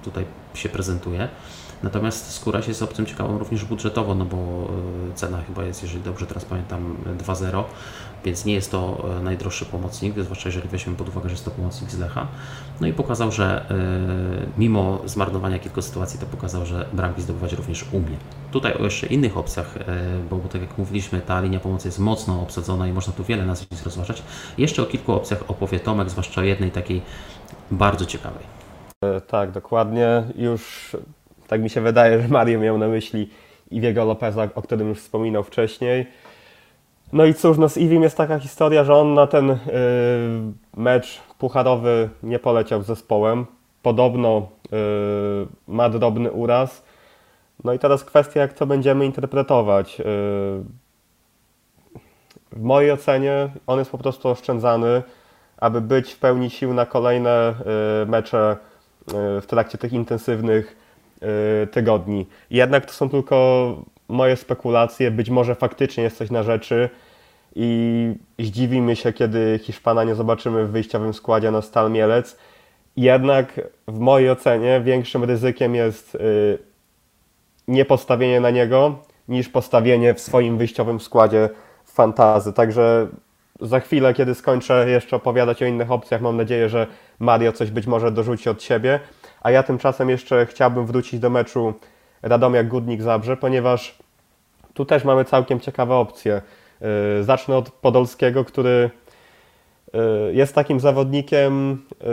tutaj 0.04 0.26
się 0.54 0.70
prezentuje. 0.70 1.30
Natomiast 1.84 2.32
Skóraś 2.32 2.68
jest 2.68 2.84
opcją 2.84 3.06
ciekawą 3.06 3.38
również 3.38 3.66
budżetowo, 3.66 4.16
no 4.16 4.26
bo 4.26 4.38
e, 4.38 5.16
cena 5.16 5.42
chyba 5.48 5.64
jest, 5.64 5.84
jeżeli 5.84 6.04
dobrze 6.04 6.26
teraz 6.26 6.46
pamiętam, 6.46 6.98
2.0, 7.18 7.64
więc 8.26 8.46
nie 8.46 8.54
jest 8.54 8.72
to 8.72 9.06
e, 9.20 9.24
najdroższy 9.24 9.66
pomocnik, 9.66 10.20
zwłaszcza 10.20 10.50
jeżeli 10.50 10.70
weźmiemy 10.70 10.98
pod 10.98 11.10
uwagę, 11.10 11.30
że 11.30 11.34
jest 11.34 11.46
to 11.46 11.52
pomocnik 11.52 11.92
z 11.92 12.00
Lecha. 12.00 12.28
No 12.82 12.88
i 12.88 12.94
pokazał, 12.94 13.32
że 13.32 13.66
e, 13.70 13.76
mimo 14.58 15.00
zmarnowania 15.06 15.60
kilku 15.60 15.82
sytuacji, 15.82 16.20
to 16.20 16.26
pokazał, 16.26 16.66
że 16.66 16.86
bramki 16.94 17.22
zdobywać 17.22 17.54
również 17.54 17.86
umie. 17.92 18.18
Tutaj 18.52 18.74
o 18.74 18.84
jeszcze 18.84 19.08
innych 19.08 19.38
opcjach, 19.38 19.76
bo, 20.30 20.38
tak 20.38 20.62
jak 20.62 20.78
mówiliśmy, 20.78 21.22
ta 21.22 21.42
linia 21.42 21.60
pomocy 21.60 21.88
jest 21.88 22.00
mocno 22.00 22.42
obsadzona 22.42 22.88
i 22.88 22.94
można 22.94 23.14
tu 23.14 23.24
wiele 23.24 23.46
nazwisk 23.46 23.86
rozważać. 23.86 24.24
Jeszcze 24.58 24.84
o 24.84 24.86
kilku 24.86 25.14
opcjach 25.14 25.44
opowie 25.48 25.80
Tomek, 25.80 26.10
zwłaszcza 26.10 26.42
o 26.42 26.44
jednej 26.44 26.72
takiej 26.72 27.02
bardzo 27.72 28.06
ciekawej. 28.06 28.44
Tak, 29.28 29.52
dokładnie. 29.52 30.24
Już 30.36 30.96
tak 31.50 31.62
mi 31.62 31.70
się 31.70 31.82
wydaje, 31.82 32.22
że 32.22 32.28
Mario 32.28 32.60
miał 32.60 32.78
na 32.78 32.88
myśli 32.88 33.30
Iwiego 33.72 34.06
Lopeza, 34.06 34.48
o 34.56 34.62
którym 34.62 34.90
już 34.90 35.00
wspominał 35.00 35.44
wcześniej. 35.44 36.08
No 37.14 37.26
i 37.26 37.34
cóż, 37.34 37.58
no 37.58 37.70
z 37.70 37.78
Iwim 37.78 38.04
jest 38.04 38.18
taka 38.18 38.40
historia, 38.40 38.84
że 38.84 38.96
on 38.96 39.14
na 39.14 39.28
ten 39.28 39.48
yy, 39.48 39.58
mecz 40.78 41.22
pucharowy 41.38 42.10
nie 42.24 42.40
poleciał 42.40 42.84
z 42.84 42.86
zespołem. 42.86 43.46
Podobno 43.82 44.48
yy, 44.72 45.48
ma 45.68 45.90
drobny 45.90 46.32
uraz. 46.32 46.84
No 47.64 47.74
i 47.74 47.80
teraz 47.80 48.04
kwestia, 48.04 48.40
jak 48.40 48.54
to 48.54 48.66
będziemy 48.66 49.06
interpretować. 49.06 50.00
Yy, 50.00 50.06
w 52.52 52.62
mojej 52.62 52.92
ocenie 52.92 53.50
on 53.68 53.80
jest 53.80 53.92
po 53.92 53.98
prostu 53.98 54.30
oszczędzany, 54.30 55.04
aby 55.58 55.82
być 55.82 56.14
w 56.14 56.20
pełni 56.20 56.50
sił 56.50 56.74
na 56.74 56.86
kolejne 56.86 57.54
mecze 58.08 58.58
w 59.42 59.44
trakcie 59.48 59.78
tych 59.78 59.94
intensywnych 59.94 60.76
tygodni. 61.72 62.28
Jednak 62.50 62.86
to 62.86 62.94
są 62.94 63.10
tylko 63.10 63.76
moje 64.08 64.36
spekulacje, 64.36 65.12
być 65.12 65.30
może 65.30 65.56
faktycznie 65.56 66.04
jest 66.04 66.18
coś 66.18 66.32
na 66.32 66.44
rzeczy 66.44 66.90
i 67.56 68.14
zdziwimy 68.40 68.96
się, 68.96 69.14
kiedy 69.14 69.60
Hiszpana 69.64 70.04
nie 70.04 70.16
zobaczymy 70.16 70.66
w 70.66 70.72
wyjściowym 70.72 71.14
składzie 71.14 71.52
na 71.52 71.62
Stal 71.62 71.92
Mielec. 71.92 72.38
Jednak 72.98 73.62
w 73.88 74.00
mojej 74.00 74.30
ocenie 74.30 74.82
większym 74.82 75.24
ryzykiem 75.24 75.76
jest 75.76 76.16
y, 76.16 76.58
nie 77.68 77.86
postawienie 77.86 78.40
na 78.40 78.50
niego, 78.50 78.96
niż 79.28 79.50
postawienie 79.50 80.14
w 80.14 80.20
swoim 80.20 80.58
wyjściowym 80.58 81.00
składzie 81.00 81.50
fantazy. 81.86 82.54
Także 82.54 83.08
za 83.62 83.80
chwilę, 83.80 84.14
kiedy 84.14 84.36
skończę 84.36 84.90
jeszcze 84.90 85.16
opowiadać 85.16 85.64
o 85.64 85.66
innych 85.66 85.92
opcjach, 85.92 86.22
mam 86.22 86.38
nadzieję, 86.38 86.70
że 86.70 86.88
Mario 87.20 87.52
coś 87.52 87.72
być 87.72 87.88
może 87.88 88.12
dorzuci 88.12 88.50
od 88.50 88.64
siebie. 88.64 89.00
A 89.42 89.52
ja 89.52 89.64
tymczasem 89.64 90.10
jeszcze 90.10 90.46
chciałbym 90.46 90.86
wrócić 90.86 91.20
do 91.20 91.30
meczu 91.30 91.74
Radomia 92.22 92.64
Gudnik 92.64 93.02
Zabrze, 93.02 93.38
ponieważ 93.38 93.98
tu 94.74 94.86
też 94.86 95.04
mamy 95.04 95.26
całkiem 95.26 95.60
ciekawe 95.60 95.96
opcje. 95.96 96.42
Y, 97.20 97.24
zacznę 97.24 97.58
od 97.58 97.72
Podolskiego, 97.72 98.46
który 98.46 98.90
y, 100.30 100.34
jest 100.34 100.56
takim 100.56 100.80
zawodnikiem, 100.80 101.74
y, 101.74 102.08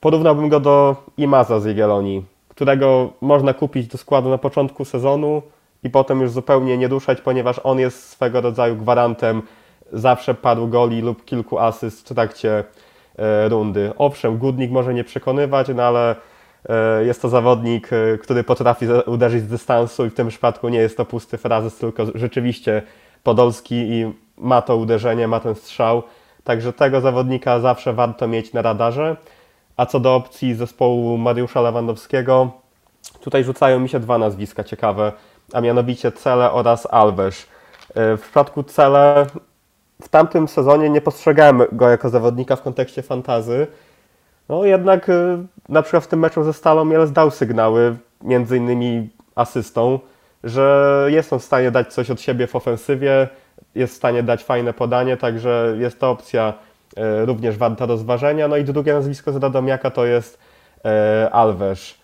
porównałbym 0.00 0.48
go 0.48 0.60
do 0.60 0.96
Imaza 1.16 1.60
z 1.60 1.64
Jagiellonii, 1.64 2.24
którego 2.48 3.12
można 3.20 3.54
kupić 3.54 3.86
do 3.86 3.98
składu 3.98 4.28
na 4.28 4.38
początku 4.38 4.84
sezonu 4.84 5.42
i 5.82 5.90
potem 5.90 6.20
już 6.20 6.30
zupełnie 6.30 6.78
nie 6.78 6.88
ruszać, 6.88 7.20
ponieważ 7.20 7.60
on 7.64 7.78
jest 7.78 8.08
swego 8.08 8.40
rodzaju 8.40 8.76
gwarantem 8.76 9.42
zawsze 9.92 10.34
paru 10.34 10.68
goli 10.68 11.00
lub 11.00 11.24
kilku 11.24 11.58
asyst 11.58 12.08
w 12.08 12.14
trakcie 12.14 12.64
rundy. 13.48 13.92
Owszem, 13.98 14.38
Gudnik 14.38 14.70
może 14.70 14.94
nie 14.94 15.04
przekonywać, 15.04 15.68
no 15.74 15.82
ale 15.82 16.16
E, 16.68 17.04
jest 17.04 17.22
to 17.22 17.28
zawodnik, 17.28 17.92
e, 17.92 18.18
który 18.18 18.44
potrafi 18.44 18.86
uderzyć 19.06 19.42
z 19.42 19.48
dystansu 19.48 20.06
i 20.06 20.10
w 20.10 20.14
tym 20.14 20.28
przypadku 20.28 20.68
nie 20.68 20.78
jest 20.78 20.96
to 20.96 21.04
pusty 21.04 21.38
frazes, 21.38 21.76
tylko 21.76 22.06
rzeczywiście 22.14 22.82
Podolski 23.22 23.74
i 23.74 24.12
ma 24.36 24.62
to 24.62 24.76
uderzenie, 24.76 25.28
ma 25.28 25.40
ten 25.40 25.54
strzał. 25.54 26.02
Także 26.44 26.72
tego 26.72 27.00
zawodnika 27.00 27.60
zawsze 27.60 27.92
warto 27.92 28.28
mieć 28.28 28.52
na 28.52 28.62
radarze. 28.62 29.16
A 29.76 29.86
co 29.86 30.00
do 30.00 30.14
opcji 30.14 30.54
zespołu 30.54 31.18
Mariusza 31.18 31.60
Lewandowskiego, 31.60 32.50
tutaj 33.20 33.44
rzucają 33.44 33.80
mi 33.80 33.88
się 33.88 34.00
dwa 34.00 34.18
nazwiska 34.18 34.64
ciekawe, 34.64 35.12
a 35.52 35.60
mianowicie 35.60 36.12
Cele 36.12 36.52
oraz 36.52 36.88
Alves. 36.90 37.46
E, 37.94 38.16
w 38.16 38.20
przypadku 38.20 38.62
Cele 38.62 39.26
w 40.02 40.08
tamtym 40.08 40.48
sezonie 40.48 40.90
nie 40.90 41.00
postrzegałem 41.00 41.62
go 41.72 41.88
jako 41.88 42.10
zawodnika 42.10 42.56
w 42.56 42.62
kontekście 42.62 43.02
fantazy, 43.02 43.66
no 44.48 44.64
jednak 44.64 45.08
y, 45.08 45.38
na 45.68 45.82
przykład 45.82 46.04
w 46.04 46.06
tym 46.06 46.20
meczu 46.20 46.44
ze 46.44 46.52
Stalą 46.52 46.84
Mielec 46.84 47.12
dał 47.12 47.30
sygnały, 47.30 47.96
między 48.22 48.56
innymi 48.56 49.10
asystą, 49.34 49.98
że 50.44 51.06
jest 51.08 51.32
on 51.32 51.38
w 51.38 51.44
stanie 51.44 51.70
dać 51.70 51.92
coś 51.92 52.10
od 52.10 52.20
siebie 52.20 52.46
w 52.46 52.56
ofensywie, 52.56 53.28
jest 53.74 53.94
w 53.94 53.96
stanie 53.96 54.22
dać 54.22 54.44
fajne 54.44 54.72
podanie, 54.72 55.16
także 55.16 55.76
jest 55.78 56.00
to 56.00 56.10
opcja 56.10 56.54
y, 56.98 57.26
również 57.26 57.56
warta 57.56 57.86
rozważenia. 57.86 58.48
No 58.48 58.56
i 58.56 58.64
drugie 58.64 58.92
nazwisko 58.92 59.32
z 59.32 59.36
Radomiaka 59.36 59.90
to 59.90 60.06
jest 60.06 60.38
y, 60.78 61.30
Alves. 61.32 61.99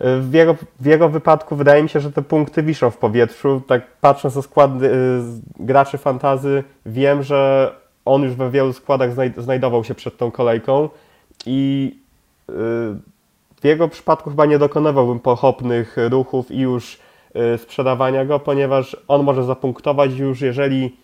W 0.00 0.32
jego, 0.32 0.56
w 0.80 0.86
jego 0.86 1.08
wypadku 1.08 1.56
wydaje 1.56 1.82
mi 1.82 1.88
się, 1.88 2.00
że 2.00 2.12
te 2.12 2.22
punkty 2.22 2.62
wiszą 2.62 2.90
w 2.90 2.96
powietrzu. 2.96 3.62
Tak 3.66 3.82
patrząc 4.00 4.36
na 4.36 4.42
skład 4.42 4.70
graczy 5.58 5.98
fantazy, 5.98 6.64
wiem, 6.86 7.22
że 7.22 7.72
on 8.04 8.22
już 8.22 8.34
we 8.34 8.50
wielu 8.50 8.72
składach 8.72 9.10
znajdował 9.38 9.84
się 9.84 9.94
przed 9.94 10.16
tą 10.16 10.30
kolejką 10.30 10.88
i 11.46 11.92
y, 12.50 12.52
w 13.60 13.64
jego 13.64 13.88
przypadku 13.88 14.30
chyba 14.30 14.46
nie 14.46 14.58
dokonywałbym 14.58 15.20
pochopnych 15.20 15.96
ruchów 16.10 16.50
i 16.50 16.58
już 16.58 16.98
y, 17.54 17.58
sprzedawania 17.58 18.24
go, 18.24 18.38
ponieważ 18.38 18.96
on 19.08 19.22
może 19.22 19.44
zapunktować 19.44 20.12
już, 20.12 20.40
jeżeli 20.40 20.96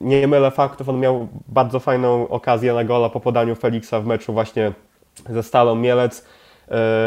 nie 0.00 0.28
mylę 0.28 0.50
faktów, 0.50 0.88
on 0.88 1.00
miał 1.00 1.28
bardzo 1.48 1.80
fajną 1.80 2.28
okazję 2.28 2.74
na 2.74 2.84
gola 2.84 3.08
po 3.08 3.20
podaniu 3.20 3.54
Feliksa 3.54 4.00
w 4.00 4.06
meczu 4.06 4.32
właśnie 4.32 4.72
ze 5.28 5.42
Stalą 5.42 5.74
Mielec. 5.74 6.26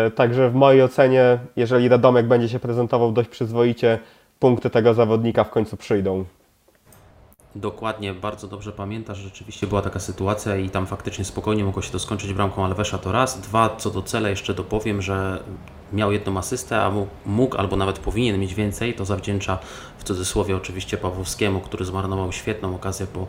Y, 0.08 0.12
także 0.12 0.50
w 0.50 0.56
mojej 0.56 0.82
ocenie, 0.82 1.40
jeżeli 1.56 1.90
Radomek 1.90 2.28
będzie 2.28 2.50
się 2.50 2.60
prezentował 2.60 3.12
dość 3.12 3.30
przyzwoicie, 3.30 4.00
punkty 4.40 4.70
tego 4.70 4.94
zawodnika 4.94 5.44
w 5.44 5.50
końcu 5.50 5.78
przyjdą. 5.78 6.26
Dokładnie, 7.56 8.14
bardzo 8.14 8.48
dobrze 8.48 8.72
pamiętasz, 8.72 9.18
rzeczywiście 9.18 9.68
była 9.68 9.82
taka 9.82 10.00
sytuacja 10.00 10.56
i 10.56 10.70
tam 10.70 10.88
faktycznie 10.88 11.26
spokojnie 11.26 11.64
mogło 11.64 11.82
się 11.82 11.92
to 11.92 12.00
skończyć 12.00 12.34
bramką 12.34 12.66
Alvesza 12.66 12.98
to 12.98 13.12
raz. 13.12 13.42
Dwa, 13.42 13.76
co 13.78 13.90
do 13.90 14.02
cele 14.02 14.30
jeszcze 14.30 14.54
dopowiem, 14.54 15.02
że 15.02 15.44
miał 15.94 16.12
jedną 16.12 16.38
asystę, 16.38 16.82
a 16.82 16.92
mógł 17.26 17.58
albo 17.58 17.76
nawet 17.76 18.00
powinien 18.00 18.40
mieć 18.40 18.56
więcej, 18.56 18.94
to 18.94 19.06
zawdzięcza 19.06 19.60
w 19.98 20.04
cudzysłowie 20.04 20.56
oczywiście 20.56 20.98
Pawłowskiemu, 20.98 21.60
który 21.60 21.86
zmarnował 21.86 22.32
świetną 22.32 22.76
okazję 22.76 23.08
po 23.08 23.28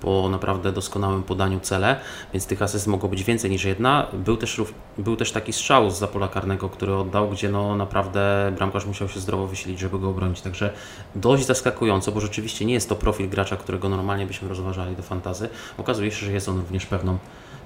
po 0.00 0.28
naprawdę 0.28 0.72
doskonałym 0.72 1.22
podaniu 1.22 1.60
cele, 1.60 2.00
więc 2.32 2.46
tych 2.46 2.62
asyst 2.62 2.86
mogło 2.86 3.08
być 3.08 3.24
więcej 3.24 3.50
niż 3.50 3.64
jedna. 3.64 4.06
Był 4.12 4.36
też, 4.36 4.60
był 4.98 5.16
też 5.16 5.32
taki 5.32 5.52
strzał 5.52 5.90
z 5.90 5.98
zapola 5.98 6.28
karnego, 6.28 6.68
który 6.68 6.94
oddał, 6.94 7.30
gdzie 7.30 7.48
no 7.48 7.76
naprawdę 7.76 8.52
bramkarz 8.56 8.86
musiał 8.86 9.08
się 9.08 9.20
zdrowo 9.20 9.46
wysilić, 9.46 9.78
żeby 9.78 9.98
go 9.98 10.10
obronić. 10.10 10.40
Także 10.40 10.72
dość 11.14 11.46
zaskakująco, 11.46 12.12
bo 12.12 12.20
rzeczywiście 12.20 12.64
nie 12.64 12.74
jest 12.74 12.88
to 12.88 12.96
profil 12.96 13.28
gracza, 13.28 13.56
którego 13.56 13.88
normalnie 13.88 14.26
byśmy 14.26 14.48
rozważali 14.48 14.96
do 14.96 15.02
fantazy. 15.02 15.48
Okazuje 15.78 16.10
się, 16.10 16.26
że 16.26 16.32
jest 16.32 16.48
on 16.48 16.56
również 16.56 16.86
pewną 16.86 17.18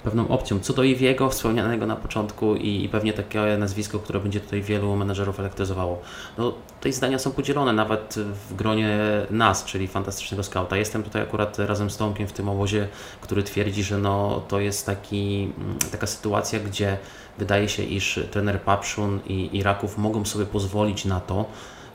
pewną 0.04 0.28
opcją. 0.28 0.60
Co 0.60 0.72
do 0.72 0.82
Iwiego, 0.82 1.30
wspomnianego 1.30 1.86
na 1.86 1.96
początku 1.96 2.56
i, 2.56 2.84
i, 2.84 2.88
pewnie 2.88 3.12
takie 3.12 3.56
nazwisko, 3.58 3.98
które 3.98 4.20
będzie 4.20 4.40
tutaj 4.40 4.62
wielu 4.62 4.96
menedżerów 4.96 5.40
elektryzowało. 5.40 6.02
No, 6.38 6.52
tutaj 6.76 6.92
zdania 6.92 7.18
są 7.18 7.30
podzielone 7.30 7.72
nawet 7.72 8.14
w 8.48 8.54
gronie 8.54 8.98
nas, 9.30 9.64
czyli 9.64 9.88
fantastycznego 9.88 10.42
skauta. 10.42 10.76
Jestem 10.76 11.02
tutaj 11.02 11.22
akurat 11.22 11.58
razem 11.58 11.90
z 11.90 11.96
Tomkiem 11.96 12.28
w 12.28 12.32
tym 12.32 12.48
obozie, 12.48 12.88
który 13.20 13.42
twierdzi, 13.42 13.82
że 13.82 13.98
no, 13.98 14.42
to 14.48 14.60
jest 14.60 14.86
taki, 14.86 15.52
mm, 15.58 15.78
taka 15.92 16.06
sytuacja, 16.06 16.60
gdzie 16.60 16.98
wydaje 17.38 17.68
się, 17.68 17.82
iż 17.82 18.20
trener 18.30 18.60
Papszun 18.60 19.20
i, 19.26 19.56
i 19.56 19.62
Raków 19.62 19.98
mogą 19.98 20.24
sobie 20.24 20.46
pozwolić 20.46 21.04
na 21.04 21.20
to, 21.20 21.44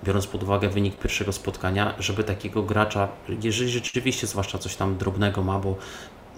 biorąc 0.03 0.27
pod 0.27 0.43
uwagę 0.43 0.69
wynik 0.69 0.97
pierwszego 0.97 1.31
spotkania, 1.31 1.93
żeby 1.99 2.23
takiego 2.23 2.63
gracza, 2.63 3.07
jeżeli 3.43 3.69
rzeczywiście 3.69 4.27
zwłaszcza 4.27 4.57
coś 4.57 4.75
tam 4.75 4.97
drobnego 4.97 5.43
ma, 5.43 5.59
bo 5.59 5.75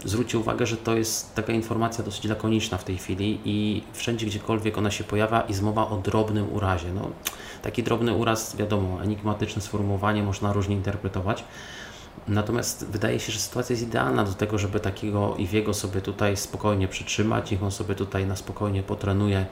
zwróćcie 0.06 0.40
uwagę, 0.40 0.66
że 0.66 0.78
to 0.78 0.96
jest 0.96 1.36
taka 1.36 1.54
informacja 1.54 2.04
dosyć 2.04 2.26
lakoniczna 2.26 2.78
w 2.78 2.84
tej 2.84 2.98
chwili 2.98 3.40
i 3.46 3.84
wszędzie, 3.94 4.26
gdziekolwiek 4.26 4.78
ona 4.78 4.92
się 4.92 5.04
pojawia, 5.04 5.44
jest 5.50 5.62
mowa 5.62 5.90
o 5.90 5.98
drobnym 5.98 6.54
urazie. 6.54 6.94
No, 6.94 7.10
taki 7.62 7.84
drobny 7.84 8.14
uraz, 8.14 8.56
wiadomo, 8.56 9.04
enigmatyczne 9.04 9.62
sformułowanie 9.62 10.24
można 10.24 10.54
różnie 10.54 10.76
interpretować. 10.76 11.44
Natomiast 12.28 12.86
wydaje 12.88 13.20
się, 13.20 13.32
że 13.32 13.40
sytuacja 13.40 13.74
jest 13.74 13.84
idealna 13.84 14.24
do 14.24 14.34
tego, 14.34 14.58
żeby 14.58 14.80
takiego 14.80 15.36
Iwiego 15.38 15.74
sobie 15.74 16.02
tutaj 16.02 16.38
spokojnie 16.38 16.88
przytrzymać, 16.88 17.52
niech 17.52 17.64
on 17.64 17.72
sobie 17.72 17.96
tutaj 17.96 18.26
na 18.26 18.36
spokojnie 18.36 18.84
potrenuje 18.84 19.46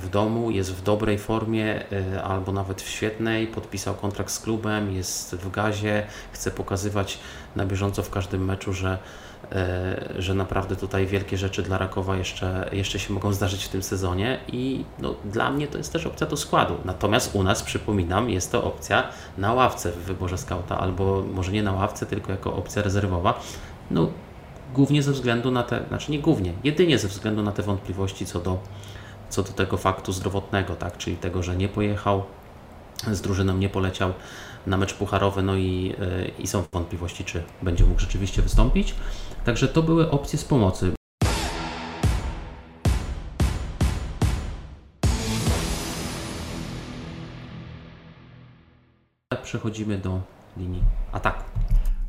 w 0.00 0.08
domu, 0.10 0.50
jest 0.50 0.74
w 0.74 0.82
dobrej 0.82 1.18
formie 1.18 1.84
e, 1.92 2.22
albo 2.22 2.52
nawet 2.52 2.82
w 2.82 2.88
świetnej, 2.88 3.46
podpisał 3.46 3.94
kontrakt 3.94 4.30
z 4.30 4.38
klubem, 4.38 4.94
jest 4.94 5.34
w 5.34 5.50
gazie, 5.50 6.06
chce 6.32 6.50
pokazywać 6.50 7.18
na 7.56 7.66
bieżąco 7.66 8.02
w 8.02 8.10
każdym 8.10 8.44
meczu, 8.44 8.72
że, 8.72 8.98
e, 9.52 10.14
że 10.18 10.34
naprawdę 10.34 10.76
tutaj 10.76 11.06
wielkie 11.06 11.36
rzeczy 11.36 11.62
dla 11.62 11.78
Rakowa 11.78 12.16
jeszcze, 12.16 12.68
jeszcze 12.72 12.98
się 12.98 13.12
mogą 13.12 13.32
zdarzyć 13.32 13.64
w 13.64 13.68
tym 13.68 13.82
sezonie 13.82 14.38
i 14.48 14.84
no, 14.98 15.14
dla 15.24 15.50
mnie 15.50 15.66
to 15.66 15.78
jest 15.78 15.92
też 15.92 16.06
opcja 16.06 16.26
do 16.26 16.36
składu. 16.36 16.76
Natomiast 16.84 17.34
u 17.34 17.42
nas, 17.42 17.62
przypominam, 17.62 18.30
jest 18.30 18.52
to 18.52 18.64
opcja 18.64 19.08
na 19.38 19.54
ławce 19.54 19.92
w 19.92 19.98
wyborze 19.98 20.38
skauta, 20.38 20.78
albo 20.78 21.24
może 21.34 21.52
nie 21.52 21.62
na 21.62 21.72
ławce, 21.72 22.06
tylko 22.06 22.32
jako 22.32 22.56
opcja 22.56 22.82
rezerwowa. 22.82 23.40
No, 23.90 24.08
głównie 24.74 25.02
ze 25.02 25.12
względu 25.12 25.50
na 25.50 25.62
te, 25.62 25.84
znaczy 25.88 26.12
nie 26.12 26.18
głównie, 26.18 26.52
jedynie 26.64 26.98
ze 26.98 27.08
względu 27.08 27.42
na 27.42 27.52
te 27.52 27.62
wątpliwości 27.62 28.26
co 28.26 28.40
do, 28.40 28.58
co 29.30 29.42
do 29.42 29.52
tego 29.52 29.76
faktu 29.76 30.12
zdrowotnego, 30.12 30.76
tak? 30.76 30.96
czyli 30.98 31.16
tego, 31.16 31.42
że 31.42 31.56
nie 31.56 31.68
pojechał, 31.68 32.24
z 33.12 33.20
drużyną 33.20 33.56
nie 33.56 33.68
poleciał 33.68 34.12
na 34.66 34.76
mecz 34.76 34.94
pucharowy, 34.94 35.42
no 35.42 35.54
i, 35.54 35.94
e, 36.00 36.28
i 36.28 36.46
są 36.46 36.64
wątpliwości, 36.72 37.24
czy 37.24 37.42
będzie 37.62 37.84
mógł 37.84 38.00
rzeczywiście 38.00 38.42
wystąpić. 38.42 38.94
Także 39.44 39.68
to 39.68 39.82
były 39.82 40.10
opcje 40.10 40.38
z 40.38 40.44
pomocy. 40.44 40.92
Przechodzimy 49.42 49.98
do 49.98 50.20
linii 50.56 50.82
ataku. 51.12 51.44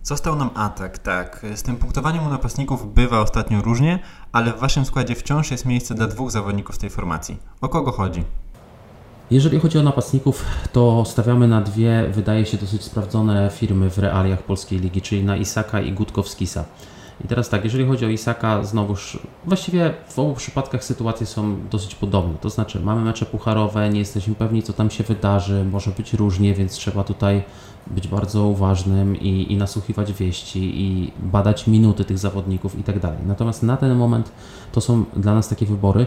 Został 0.08 0.36
nam 0.36 0.50
atak, 0.56 0.98
tak. 0.98 1.46
Z 1.56 1.64
tym 1.64 1.78
punktowaniem 1.78 2.28
u 2.28 2.30
napastników 2.30 2.94
bywa 2.94 3.22
ostatnio 3.22 3.62
różnie, 3.62 4.00
ale 4.32 4.54
w 4.54 4.60
waszym 4.60 4.86
składzie 4.86 5.16
wciąż 5.16 5.52
jest 5.52 5.66
miejsce 5.66 5.96
dla 5.96 6.08
dwóch 6.08 6.32
zawodników 6.32 6.78
tej 6.78 6.90
formacji. 6.90 7.38
O 7.62 7.70
kogo 7.70 7.92
chodzi? 7.92 8.24
Jeżeli 9.32 9.60
chodzi 9.60 9.78
o 9.78 9.84
napastników, 9.84 10.46
to 10.74 11.06
stawiamy 11.06 11.48
na 11.48 11.62
dwie, 11.62 12.10
wydaje 12.14 12.46
się, 12.46 12.58
dosyć 12.58 12.84
sprawdzone 12.84 13.50
firmy 13.54 13.90
w 13.90 13.98
realiach 13.98 14.44
polskiej 14.44 14.80
ligi, 14.80 15.02
czyli 15.02 15.24
na 15.24 15.38
Isaka 15.38 15.82
i 15.82 15.92
Gutkowskisa. 15.92 16.64
I 17.26 17.28
teraz 17.28 17.50
tak, 17.50 17.64
jeżeli 17.64 17.86
chodzi 17.86 18.06
o 18.06 18.10
Isaka, 18.10 18.64
znowuż 18.64 19.20
właściwie 19.46 19.94
w 20.08 20.20
obu 20.20 20.34
przypadkach 20.34 20.84
sytuacje 20.84 21.26
są 21.26 21.56
dosyć 21.72 21.96
podobne. 21.96 22.34
To 22.42 22.50
znaczy, 22.50 22.80
mamy 22.80 23.02
mecze 23.02 23.26
pucharowe, 23.26 23.90
nie 23.90 24.00
jesteśmy 24.00 24.36
pewni, 24.36 24.64
co 24.64 24.74
tam 24.74 24.92
się 24.92 25.04
wydarzy, 25.04 25.66
może 25.72 25.92
być 25.92 26.14
różnie, 26.14 26.54
więc 26.54 26.74
trzeba 26.74 27.04
tutaj 27.04 27.44
być 27.88 28.08
bardzo 28.08 28.44
uważnym 28.44 29.16
i, 29.16 29.54
i 29.54 29.58
nasłuchiwać 29.58 30.14
wieści 30.14 30.82
i 30.82 31.12
badać 31.20 31.68
minuty 31.68 32.06
tych 32.06 32.18
zawodników 32.18 32.80
i 32.80 32.84
tak 32.84 33.00
dalej. 33.00 33.20
Natomiast 33.26 33.64
na 33.64 33.78
ten 33.78 33.96
moment 33.96 34.32
to 34.72 34.82
są 34.82 35.06
dla 35.16 35.34
nas 35.34 35.50
takie 35.50 35.66
wybory. 35.66 36.06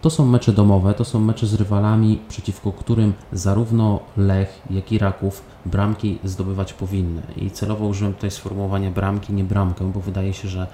To 0.00 0.10
są 0.10 0.26
mecze 0.26 0.52
domowe, 0.52 0.94
to 0.94 1.04
są 1.04 1.20
mecze 1.20 1.46
z 1.46 1.54
rywalami, 1.54 2.18
przeciwko 2.28 2.72
którym 2.72 3.12
zarówno 3.32 4.00
Lech, 4.16 4.62
jak 4.70 4.92
i 4.92 4.98
Raków 4.98 5.42
bramki 5.66 6.18
zdobywać 6.24 6.72
powinny. 6.72 7.22
I 7.36 7.50
celowo 7.50 7.86
użyłem 7.86 8.14
tutaj 8.14 8.30
sformułowania 8.30 8.90
bramki, 8.90 9.32
nie 9.32 9.44
bramkę, 9.44 9.92
bo 9.92 10.00
wydaje 10.00 10.34
się, 10.34 10.48
że 10.48 10.66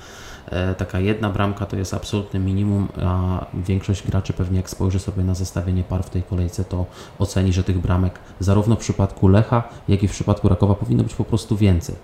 e, 0.47 0.75
taka 0.75 1.01
jedna 1.01 1.31
bramka 1.31 1.67
to 1.67 1.77
jest 1.77 1.95
absolutne 1.95 2.41
minimum, 2.41 2.89
a 3.05 3.47
większość 3.55 4.07
graczy 4.07 4.33
pewnie 4.33 4.57
jak 4.57 4.71
spojrzy 4.71 4.99
sobie 4.99 5.25
na 5.25 5.35
zestawienie 5.35 5.85
par 5.85 6.05
w 6.05 6.11
tej 6.11 6.23
kolejce, 6.23 6.65
to 6.65 6.87
oceni, 7.19 7.53
że 7.53 7.65
tych 7.65 7.79
bramek 7.79 8.19
zarówno 8.41 8.77
w 8.77 8.79
przypadku 8.79 9.29
Lecha, 9.29 9.63
jak 9.89 10.03
i 10.03 10.09
w 10.09 10.13
przypadku 10.13 10.49
Rakowa 10.49 10.75
powinno 10.75 11.03
być 11.03 11.15
po 11.15 11.25
prostu 11.25 11.57
więcej. 11.57 11.97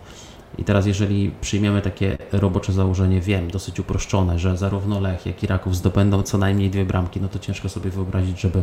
I 0.58 0.64
teraz, 0.64 0.86
jeżeli 0.86 1.30
przyjmiemy 1.40 1.82
takie 1.82 2.18
robocze 2.32 2.72
założenie, 2.72 3.20
wiem, 3.20 3.50
dosyć 3.50 3.80
uproszczone, 3.80 4.38
że 4.38 4.56
zarówno 4.56 5.00
Lech, 5.00 5.26
jak 5.26 5.42
i 5.42 5.46
Raków 5.46 5.76
zdobędą 5.76 6.22
co 6.22 6.38
najmniej 6.38 6.70
dwie 6.70 6.84
bramki, 6.84 7.20
no 7.20 7.28
to 7.28 7.38
ciężko 7.38 7.68
sobie 7.68 7.90
wyobrazić, 7.90 8.40
żeby 8.40 8.62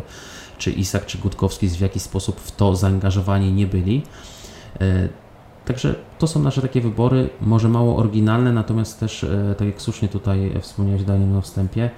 czy 0.57 0.71
Isak, 0.71 1.05
czy 1.05 1.17
Gutkowski 1.17 1.69
w 1.69 1.79
jakiś 1.79 2.01
sposób 2.01 2.39
w 2.39 2.51
to 2.51 2.75
zaangażowani 2.75 3.51
nie 3.51 3.67
byli. 3.67 4.01
E, 4.81 5.09
także 5.65 5.95
to 6.19 6.27
są 6.27 6.39
nasze 6.39 6.61
takie 6.61 6.81
wybory, 6.81 7.29
może 7.41 7.69
mało 7.69 7.97
oryginalne, 7.97 8.53
natomiast 8.53 8.99
też, 8.99 9.23
e, 9.23 9.55
tak 9.57 9.67
jak 9.67 9.81
słusznie 9.81 10.07
tutaj 10.07 10.51
wspomniałeś 10.61 11.03
Daniel 11.03 11.29
na 11.29 11.41
wstępie, 11.41 11.89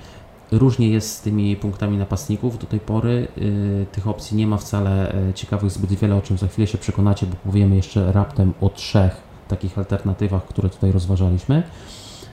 różnie 0.51 0.89
jest 0.89 1.15
z 1.15 1.21
tymi 1.21 1.55
punktami 1.55 1.97
napastników 1.97 2.59
do 2.59 2.67
tej 2.67 2.79
pory. 2.79 3.27
E, 3.37 3.85
tych 3.85 4.07
opcji 4.07 4.37
nie 4.37 4.47
ma 4.47 4.57
wcale 4.57 5.13
ciekawych 5.35 5.71
zbyt 5.71 5.93
wiele, 5.93 6.15
o 6.15 6.21
czym 6.21 6.37
za 6.37 6.47
chwilę 6.47 6.67
się 6.67 6.77
przekonacie, 6.77 7.25
bo 7.25 7.35
powiemy 7.35 7.75
jeszcze 7.75 8.11
raptem 8.11 8.53
o 8.61 8.69
trzech 8.69 9.30
takich 9.51 9.77
alternatywach, 9.77 10.45
które 10.45 10.69
tutaj 10.69 10.91
rozważaliśmy. 10.91 11.63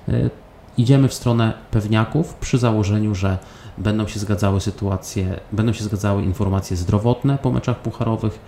E, 0.09 0.31
idziemy 0.79 1.09
w 1.09 1.15
stronę 1.15 1.53
pewniaków 1.71 2.35
przy 2.35 2.59
założeniu, 2.59 3.15
że 3.15 3.39
będą 3.79 4.07
się 4.07 4.21
zgadzały 4.21 4.61
sytuacje, 4.61 5.41
będą 5.53 5.73
się 5.73 5.85
zgadzały 5.85 6.23
informacje 6.23 6.77
zdrowotne 6.77 7.39
po 7.39 7.51
meczach 7.51 7.79
pucharowych 7.79 8.39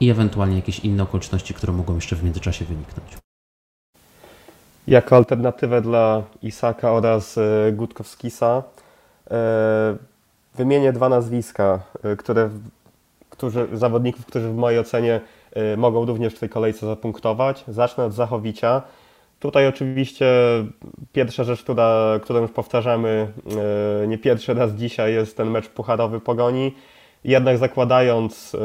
i 0.00 0.10
ewentualnie 0.10 0.56
jakieś 0.56 0.78
inne 0.78 1.02
okoliczności, 1.02 1.54
które 1.54 1.72
mogą 1.72 1.94
jeszcze 1.94 2.16
w 2.16 2.24
międzyczasie 2.24 2.64
wyniknąć. 2.64 3.18
Jako 4.86 5.16
alternatywę 5.16 5.80
dla 5.80 6.22
Isaka 6.42 6.92
oraz 6.92 7.38
e, 7.38 7.72
Gutkowskisa 7.72 8.62
e, 9.30 9.96
wymienię 10.54 10.92
dwa 10.92 11.08
nazwiska, 11.08 11.80
które, 12.18 12.50
którzy, 13.30 13.68
zawodników, 13.72 14.26
którzy 14.26 14.48
w 14.48 14.56
mojej 14.56 14.80
ocenie 14.80 15.20
mogą 15.76 16.06
również 16.06 16.34
w 16.34 16.38
tej 16.38 16.48
kolejce 16.48 16.86
zapunktować. 16.86 17.64
Zacznę 17.68 18.04
od 18.04 18.12
Zachowicia. 18.12 18.82
Tutaj 19.40 19.66
oczywiście 19.66 20.26
pierwsza 21.12 21.44
rzecz, 21.44 21.62
która, 21.62 22.20
którą 22.22 22.40
już 22.40 22.50
powtarzamy 22.50 23.32
y, 24.04 24.08
nie 24.08 24.18
pierwszy 24.18 24.54
raz 24.54 24.72
dzisiaj, 24.72 25.14
jest 25.14 25.36
ten 25.36 25.50
mecz 25.50 25.68
pucharowy 25.68 26.20
Pogoni. 26.20 26.74
Jednak 27.24 27.58
zakładając 27.58 28.54
y, 28.54 28.58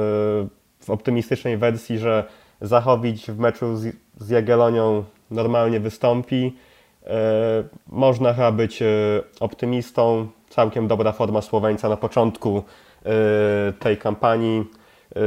w 0.80 0.90
optymistycznej 0.90 1.58
wersji, 1.58 1.98
że 1.98 2.24
Zachowić 2.62 3.32
w 3.32 3.40
meczu 3.40 3.76
z, 3.76 3.96
z 4.18 4.30
Jagiellonią 4.30 5.04
normalnie 5.32 5.80
wystąpi, 5.80 6.56
można 7.88 8.34
chyba 8.34 8.52
być 8.52 8.84
optymistą. 9.40 10.28
Całkiem 10.50 10.88
dobra 10.88 11.12
forma 11.12 11.42
Słoweńca 11.42 11.90
na 11.90 11.98
początku 11.98 12.64
tej 13.80 13.98
kampanii. 13.98 14.66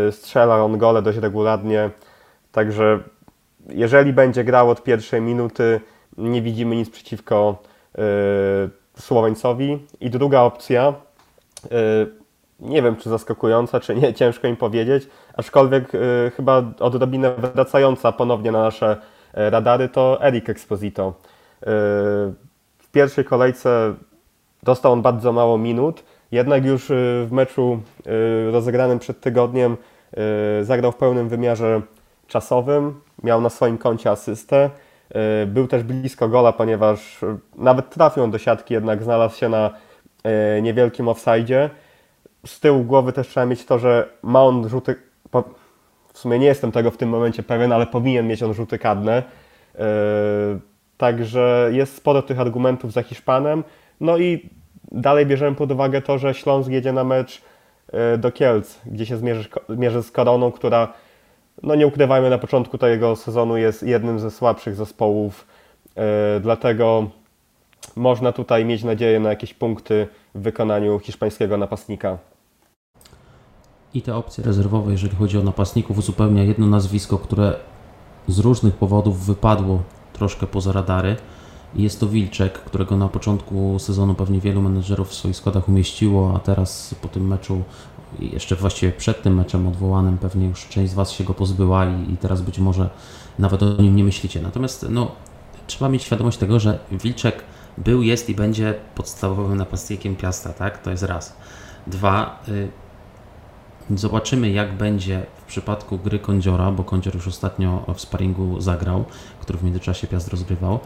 Y, 0.08 0.12
strzela 0.12 0.64
on 0.64 0.78
gole 0.78 1.02
dość 1.02 1.18
regularnie, 1.18 1.90
także 2.52 2.98
jeżeli 3.68 4.12
będzie 4.12 4.44
grał 4.44 4.70
od 4.70 4.82
pierwszej 4.82 5.20
minuty, 5.20 5.80
nie 6.16 6.42
widzimy 6.42 6.76
nic 6.76 6.90
przeciwko 6.90 7.62
y, 7.98 8.00
Słoweńcowi. 9.00 9.86
I 10.00 10.10
druga 10.10 10.40
opcja, 10.40 10.94
y, 11.64 11.68
nie 12.60 12.82
wiem 12.82 12.96
czy 12.96 13.08
zaskakująca, 13.08 13.80
czy 13.80 13.94
nie, 13.94 14.14
ciężko 14.20 14.48
im 14.48 14.56
powiedzieć, 14.56 15.08
aczkolwiek 15.36 15.92
chyba 16.36 16.62
odrobinę 16.80 17.34
wracająca 17.34 18.12
ponownie 18.12 18.52
na 18.52 18.62
nasze 18.62 18.96
radary, 19.32 19.88
to 19.88 20.18
Eric 20.22 20.48
Exposito. 20.48 21.14
W 22.78 22.90
pierwszej 22.92 23.24
kolejce 23.24 23.94
dostał 24.62 24.92
on 24.92 25.02
bardzo 25.02 25.32
mało 25.32 25.58
minut, 25.58 26.04
jednak 26.36 26.64
już 26.64 26.90
y, 26.90 27.26
w 27.26 27.32
meczu 27.32 27.80
y, 28.48 28.50
rozegranym 28.50 28.98
przed 28.98 29.20
tygodniem 29.20 29.76
y, 30.60 30.64
zagrał 30.64 30.92
w 30.92 30.96
pełnym 30.96 31.28
wymiarze 31.28 31.82
czasowym, 32.26 33.00
miał 33.22 33.40
na 33.40 33.48
swoim 33.48 33.78
koncie 33.78 34.10
asystę. 34.10 34.70
Był 35.46 35.66
też 35.66 35.82
blisko 35.82 36.28
gola, 36.28 36.52
ponieważ 36.52 37.18
nawet 37.56 37.90
trafił 37.90 38.28
do 38.28 38.38
siatki, 38.38 38.74
jednak 38.74 39.02
znalazł 39.02 39.36
się 39.36 39.48
na 39.48 39.70
niewielkim 40.62 41.08
offside. 41.08 41.70
Z 42.46 42.60
tyłu 42.60 42.84
głowy 42.84 43.12
też 43.12 43.28
trzeba 43.28 43.46
mieć 43.46 43.64
to, 43.64 43.78
że 43.78 44.08
ma 44.22 44.44
on 44.44 44.68
rzuty. 44.68 44.94
W 46.12 46.18
sumie 46.18 46.38
nie 46.38 46.46
jestem 46.46 46.72
tego 46.72 46.90
w 46.90 46.96
tym 46.96 47.08
momencie 47.08 47.42
pewien, 47.42 47.72
ale 47.72 47.86
powinien 47.86 48.26
mieć 48.26 48.42
on 48.42 48.54
rzuty 48.54 48.78
kadne. 48.78 49.22
Także 50.96 51.70
jest 51.72 51.96
sporo 51.96 52.22
tych 52.22 52.40
argumentów 52.40 52.92
za 52.92 53.02
Hiszpanem. 53.02 53.64
No 54.00 54.18
i 54.18 54.50
dalej 54.96 55.26
bierzemy 55.26 55.56
pod 55.56 55.72
uwagę 55.72 56.02
to, 56.02 56.18
że 56.18 56.34
Śląsk 56.34 56.70
jedzie 56.70 56.92
na 56.92 57.04
mecz 57.04 57.42
e, 57.92 58.18
do 58.18 58.32
Kielc, 58.32 58.78
gdzie 58.86 59.06
się 59.06 59.16
zmierzy, 59.16 59.48
mierzy 59.68 60.02
z 60.02 60.10
Koroną, 60.10 60.52
która, 60.52 60.92
no 61.62 61.74
nie 61.74 61.86
ukrywajmy, 61.86 62.30
na 62.30 62.38
początku 62.38 62.78
tego 62.78 63.16
sezonu 63.16 63.56
jest 63.56 63.82
jednym 63.82 64.18
ze 64.18 64.30
słabszych 64.30 64.74
zespołów, 64.74 65.46
e, 65.96 66.40
dlatego 66.40 67.10
można 67.96 68.32
tutaj 68.32 68.64
mieć 68.64 68.84
nadzieję 68.84 69.20
na 69.20 69.30
jakieś 69.30 69.54
punkty 69.54 70.08
w 70.34 70.40
wykonaniu 70.42 70.98
hiszpańskiego 70.98 71.56
napastnika. 71.56 72.18
I 73.94 74.02
te 74.02 74.14
opcje 74.14 74.44
rezerwowe, 74.44 74.92
jeżeli 74.92 75.16
chodzi 75.16 75.38
o 75.38 75.42
napastników, 75.42 75.98
uzupełnia 75.98 76.42
jedno 76.42 76.66
nazwisko, 76.66 77.18
które 77.18 77.54
z 78.28 78.38
różnych 78.38 78.74
powodów 78.74 79.26
wypadło 79.26 79.82
troszkę 80.12 80.46
poza 80.46 80.72
radary. 80.72 81.16
Jest 81.74 82.00
to 82.00 82.08
Wilczek, 82.08 82.52
którego 82.52 82.96
na 82.96 83.08
początku 83.08 83.78
sezonu 83.78 84.14
pewnie 84.14 84.40
wielu 84.40 84.62
menedżerów 84.62 85.08
w 85.08 85.14
swoich 85.14 85.36
składach 85.36 85.68
umieściło, 85.68 86.32
a 86.36 86.38
teraz 86.38 86.94
po 87.02 87.08
tym 87.08 87.26
meczu, 87.26 87.62
jeszcze 88.20 88.56
właściwie 88.56 88.92
przed 88.92 89.22
tym 89.22 89.34
meczem 89.34 89.66
odwołanym, 89.66 90.18
pewnie 90.18 90.46
już 90.46 90.68
część 90.68 90.92
z 90.92 90.94
Was 90.94 91.10
się 91.10 91.24
go 91.24 91.34
pozbyła 91.34 91.86
i, 91.86 92.12
i 92.12 92.16
teraz 92.16 92.42
być 92.42 92.58
może 92.58 92.90
nawet 93.38 93.62
o 93.62 93.82
nim 93.82 93.96
nie 93.96 94.04
myślicie. 94.04 94.42
Natomiast 94.42 94.86
no, 94.90 95.12
trzeba 95.66 95.88
mieć 95.88 96.02
świadomość 96.02 96.38
tego, 96.38 96.60
że 96.60 96.78
Wilczek 96.92 97.44
był, 97.78 98.02
jest 98.02 98.28
i 98.28 98.34
będzie 98.34 98.74
podstawowym 98.94 99.56
napastnikiem 99.56 100.16
Piasta, 100.16 100.52
tak? 100.52 100.82
To 100.82 100.90
jest 100.90 101.02
raz. 101.02 101.36
Dwa, 101.86 102.42
y 102.48 102.68
Zobaczymy, 103.90 104.50
jak 104.50 104.76
będzie 104.76 105.26
w 105.36 105.44
przypadku 105.44 105.98
gry 105.98 106.18
Kądziora, 106.18 106.70
bo 106.70 106.84
Kądzior 106.84 107.14
już 107.14 107.28
ostatnio 107.28 107.84
w 107.94 108.00
sparingu 108.00 108.60
zagrał, 108.60 109.04
który 109.40 109.58
w 109.58 109.64
międzyczasie 109.64 110.06
Piast 110.06 110.28
rozgrywał. 110.28 110.80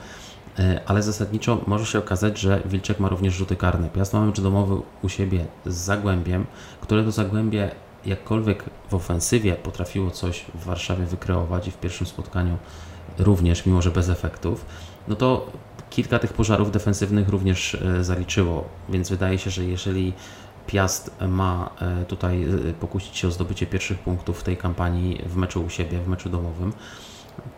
E, 0.59 0.81
ale 0.87 1.03
zasadniczo 1.03 1.61
może 1.67 1.87
się 1.87 1.99
okazać, 1.99 2.39
że 2.39 2.63
Wilczek 2.65 3.01
ma 3.01 3.09
również 3.09 3.35
rzuty 3.35 3.57
karne. 3.57 3.89
Piast 3.89 4.13
ma 4.13 4.27
mecz 4.27 4.41
domowy 4.41 4.83
u 5.03 5.09
siebie 5.09 5.47
z 5.67 5.75
Zagłębiem, 5.75 6.47
które 6.81 7.05
to 7.05 7.11
Zagłębie 7.11 7.71
jakkolwiek 8.07 8.65
w 8.91 8.95
ofensywie 8.95 9.55
potrafiło 9.55 10.11
coś 10.11 10.45
w 10.55 10.65
Warszawie 10.65 11.07
wykreować 11.07 11.69
i 11.69 11.71
w 11.71 11.77
pierwszym 11.77 12.07
spotkaniu 12.07 12.59
również, 13.19 13.67
mimo 13.67 13.83
że 13.83 13.91
bez 13.91 14.09
efektów, 14.09 14.67
no 15.09 15.17
to 15.17 15.53
kilka 15.91 16.19
tych 16.19 16.33
pożarów 16.33 16.73
defensywnych 16.73 17.29
również 17.29 17.75
e, 17.75 18.05
zaliczyło, 18.05 18.65
więc 18.89 19.11
wydaje 19.11 19.39
się, 19.39 19.51
że 19.51 19.65
jeżeli 19.65 20.13
Piast 20.67 21.11
ma 21.29 21.71
e, 21.81 22.05
tutaj 22.05 22.47
pokusić 22.81 23.17
się 23.17 23.29
o 23.29 23.31
zdobycie 23.31 23.67
pierwszych 23.67 23.99
punktów 23.99 24.41
w 24.41 24.43
tej 24.43 24.57
kampanii 24.57 25.23
w 25.27 25.37
meczu 25.37 25.65
u 25.65 25.71
siebie, 25.71 25.99
w 25.99 26.09
meczu 26.09 26.29
domowym, 26.29 26.73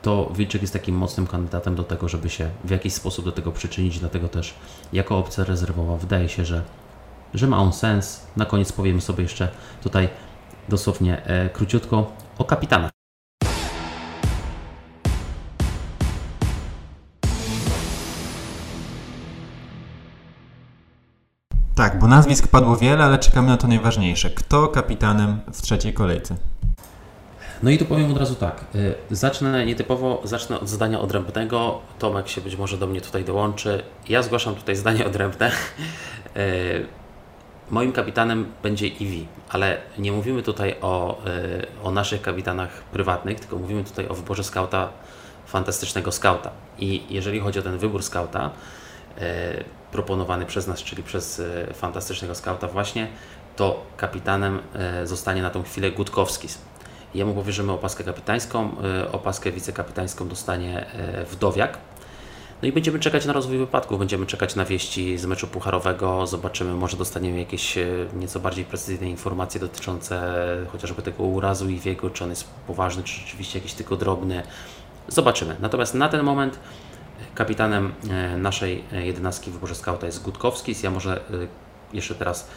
to 0.03 0.31
Wilczek 0.35 0.63
jest 0.63 0.73
takim 0.73 0.97
mocnym 0.97 1.27
kandydatem 1.27 1.75
do 1.75 1.85
tego, 1.85 2.09
żeby 2.09 2.31
się 2.31 2.51
w 2.65 2.71
jakiś 2.71 2.93
sposób 2.95 3.25
do 3.25 3.33
tego 3.33 3.53
przyczynić, 3.53 3.99
dlatego 3.99 4.29
też 4.29 4.55
jako 4.93 5.19
opcja 5.19 5.45
rezerwowa 5.45 5.97
wydaje 5.97 6.29
się, 6.29 6.45
że, 6.45 6.63
że 7.35 7.47
ma 7.47 7.59
on 7.59 7.73
sens. 7.73 8.27
Na 8.37 8.47
koniec 8.47 8.73
powiemy 8.73 9.01
sobie 9.01 9.23
jeszcze 9.23 9.49
tutaj 9.83 10.09
dosłownie 10.69 11.25
e, 11.25 11.51
króciutko 11.51 12.13
o 12.39 12.45
kapitanach. 12.45 12.91
Tak, 21.75 21.99
bo 21.99 22.07
nazwisk 22.07 22.49
padło 22.49 22.77
wiele, 22.77 23.05
ale 23.05 23.19
czekamy 23.19 23.49
na 23.49 23.57
to 23.57 23.69
najważniejsze. 23.69 24.31
Kto 24.31 24.69
kapitanem 24.69 25.41
w 25.53 25.63
trzeciej 25.63 25.93
kolejce? 25.93 26.52
No 27.63 27.71
i 27.71 27.79
tu 27.79 27.85
powiem 27.85 28.11
od 28.11 28.19
razu 28.19 28.35
tak. 28.35 28.65
y, 28.75 28.95
Zacznę 29.11 29.67
nietypowo, 29.67 30.21
zacznę 30.25 30.61
od 30.61 30.69
zdania 30.69 31.01
odrębnego. 31.01 31.81
Tomek 31.99 32.29
się 32.29 32.41
być 32.41 32.57
może 32.57 32.77
do 32.77 32.87
mnie 32.87 33.01
tutaj 33.01 33.25
dołączy. 33.25 33.83
Ja 34.09 34.23
zgłaszam 34.23 34.55
tutaj 34.55 34.77
zdanie 34.77 35.07
odrębne. 35.07 35.51
Y, 36.37 36.87
Moim 37.71 37.93
kapitanem 37.93 38.53
będzie 38.63 38.87
Iwi, 38.87 39.27
ale 39.49 39.79
nie 39.99 40.13
mówimy 40.13 40.43
tutaj 40.43 40.77
o, 40.81 41.23
y, 41.27 41.67
o 41.83 41.91
naszych 41.91 42.23
kapitanach 42.23 42.71
prywatnych, 42.71 43.41
tylko 43.41 43.57
mówimy 43.57 43.85
tutaj 43.85 44.09
o 44.09 44.15
wyborze 44.15 44.45
skauta, 44.45 44.89
fantastycznego 45.47 46.13
skauta. 46.13 46.51
I 46.79 47.03
jeżeli 47.11 47.41
chodzi 47.41 47.59
o 47.59 47.63
ten 47.63 47.79
wybór 47.79 48.03
skauta, 48.03 48.51
proponowany 49.93 50.47
przez 50.47 50.67
nas, 50.67 50.83
czyli 50.83 51.03
przez 51.03 51.43
fantastycznego 51.75 52.35
skauta 52.35 52.69
właśnie, 52.69 53.09
to 53.57 53.87
kapitanem 53.97 54.61
zostanie 55.05 55.43
na 55.43 55.51
tą 55.51 55.63
chwilę 55.63 55.91
Gutkowskis. 55.91 56.59
Jemu 57.15 57.35
powierzymy 57.35 57.73
opaskę 57.73 58.05
kapitańską, 58.05 58.71
y, 59.03 59.13
opaskę 59.13 59.53
wicekapitańską 59.53 60.29
dostanie 60.29 60.87
y, 61.23 61.25
Wdowiak. 61.25 61.79
No 62.63 62.69
i 62.69 62.73
będziemy 62.73 62.99
czekać 62.99 63.27
na 63.27 63.33
rozwój 63.33 63.59
wypadków, 63.59 63.99
będziemy 63.99 64.27
czekać 64.27 64.57
na 64.57 64.65
wieści 64.65 65.19
z 65.19 65.27
meczu 65.27 65.47
pucharowego, 65.47 66.27
zobaczymy, 66.27 66.75
może 66.75 66.97
dostaniemy 66.97 67.39
jakieś 67.39 67.79
e, 67.79 67.87
nieco 68.15 68.41
bardziej 68.41 68.65
precyzyjne 68.65 69.11
informacje 69.11 69.61
dotyczące 69.61 70.37
chociażby 70.73 71.03
tego 71.03 71.25
urazu 71.25 71.69
i 71.69 71.79
wiego, 71.79 72.11
czy 72.11 72.25
on 72.25 72.31
jest 72.31 72.45
poważny, 72.67 73.03
czy 73.03 73.21
rzeczywiście 73.21 73.59
jakiś 73.59 73.75
tylko 73.75 73.97
drobny. 73.97 74.43
Zobaczymy. 75.09 75.57
Natomiast 75.61 75.95
na 75.95 76.09
ten 76.09 76.23
moment 76.23 76.59
kapitanem 77.35 77.93
e, 78.11 78.37
naszej 78.37 78.85
e, 78.93 79.07
jedenastki 79.07 79.51
w 79.51 79.55
wyborze 79.55 79.75
skauta 79.75 80.07
jest 80.07 80.23
Gutkowski. 80.23 80.75
Ja 80.83 80.91
może 80.91 81.17
e, 81.17 81.23
jeszcze 81.93 82.15
teraz 82.15 82.49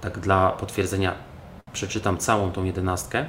tak 0.00 0.18
dla 0.18 0.50
potwierdzenia 0.50 1.14
przeczytam 1.72 2.18
całą 2.18 2.52
tą 2.52 2.64
jedenastkę. 2.64 3.26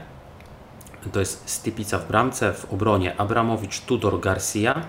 To 1.12 1.20
jest 1.20 1.50
Stypica 1.50 2.00
w 2.00 2.08
bramce, 2.08 2.54
w 2.54 2.74
obronie 2.74 3.18
Abramowicz, 3.18 3.82
Tudor, 3.82 4.20
Garcia, 4.20 4.82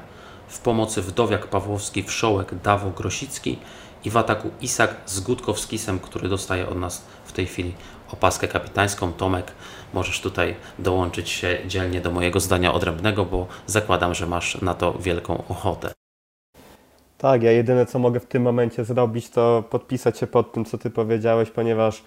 w 0.49 0.59
pomocy 0.59 1.03
Wdowiak, 1.03 1.47
Pawłowski, 1.47 2.03
Wszołek, 2.03 2.55
Dawo, 2.55 2.91
Grosicki 2.91 3.59
i 4.05 4.11
w 4.11 4.17
ataku 4.17 4.51
Isak 4.61 4.97
z 5.07 5.21
Gutkowskisem, 5.21 5.99
który 5.99 6.29
dostaje 6.29 6.69
od 6.69 6.79
nas 6.79 7.05
w 7.25 7.33
tej 7.33 7.47
chwili 7.47 7.75
opaskę 8.13 8.49
kapitańską. 8.49 9.13
Tomek, 9.13 9.53
możesz 9.95 10.21
tutaj 10.21 10.55
dołączyć 10.79 11.31
się 11.31 11.59
dzielnie 11.67 12.01
do 12.01 12.11
mojego 12.11 12.41
zdania 12.41 12.73
odrębnego, 12.73 13.25
bo 13.25 13.47
zakładam, 13.67 14.15
że 14.15 14.27
masz 14.27 14.61
na 14.63 14.75
to 14.75 14.93
wielką 14.93 15.45
ochotę. 15.49 15.93
Tak, 17.19 17.43
ja 17.43 17.51
jedyne 17.51 17.87
co 17.87 17.99
mogę 17.99 18.21
w 18.21 18.27
tym 18.27 18.43
momencie 18.43 18.85
zrobić, 18.85 19.31
to 19.31 19.65
podpisać 19.71 20.19
się 20.19 20.27
pod 20.27 20.53
tym, 20.53 20.65
co 20.65 20.79
Ty 20.79 20.91
powiedziałeś, 20.91 21.51
ponieważ 21.51 22.03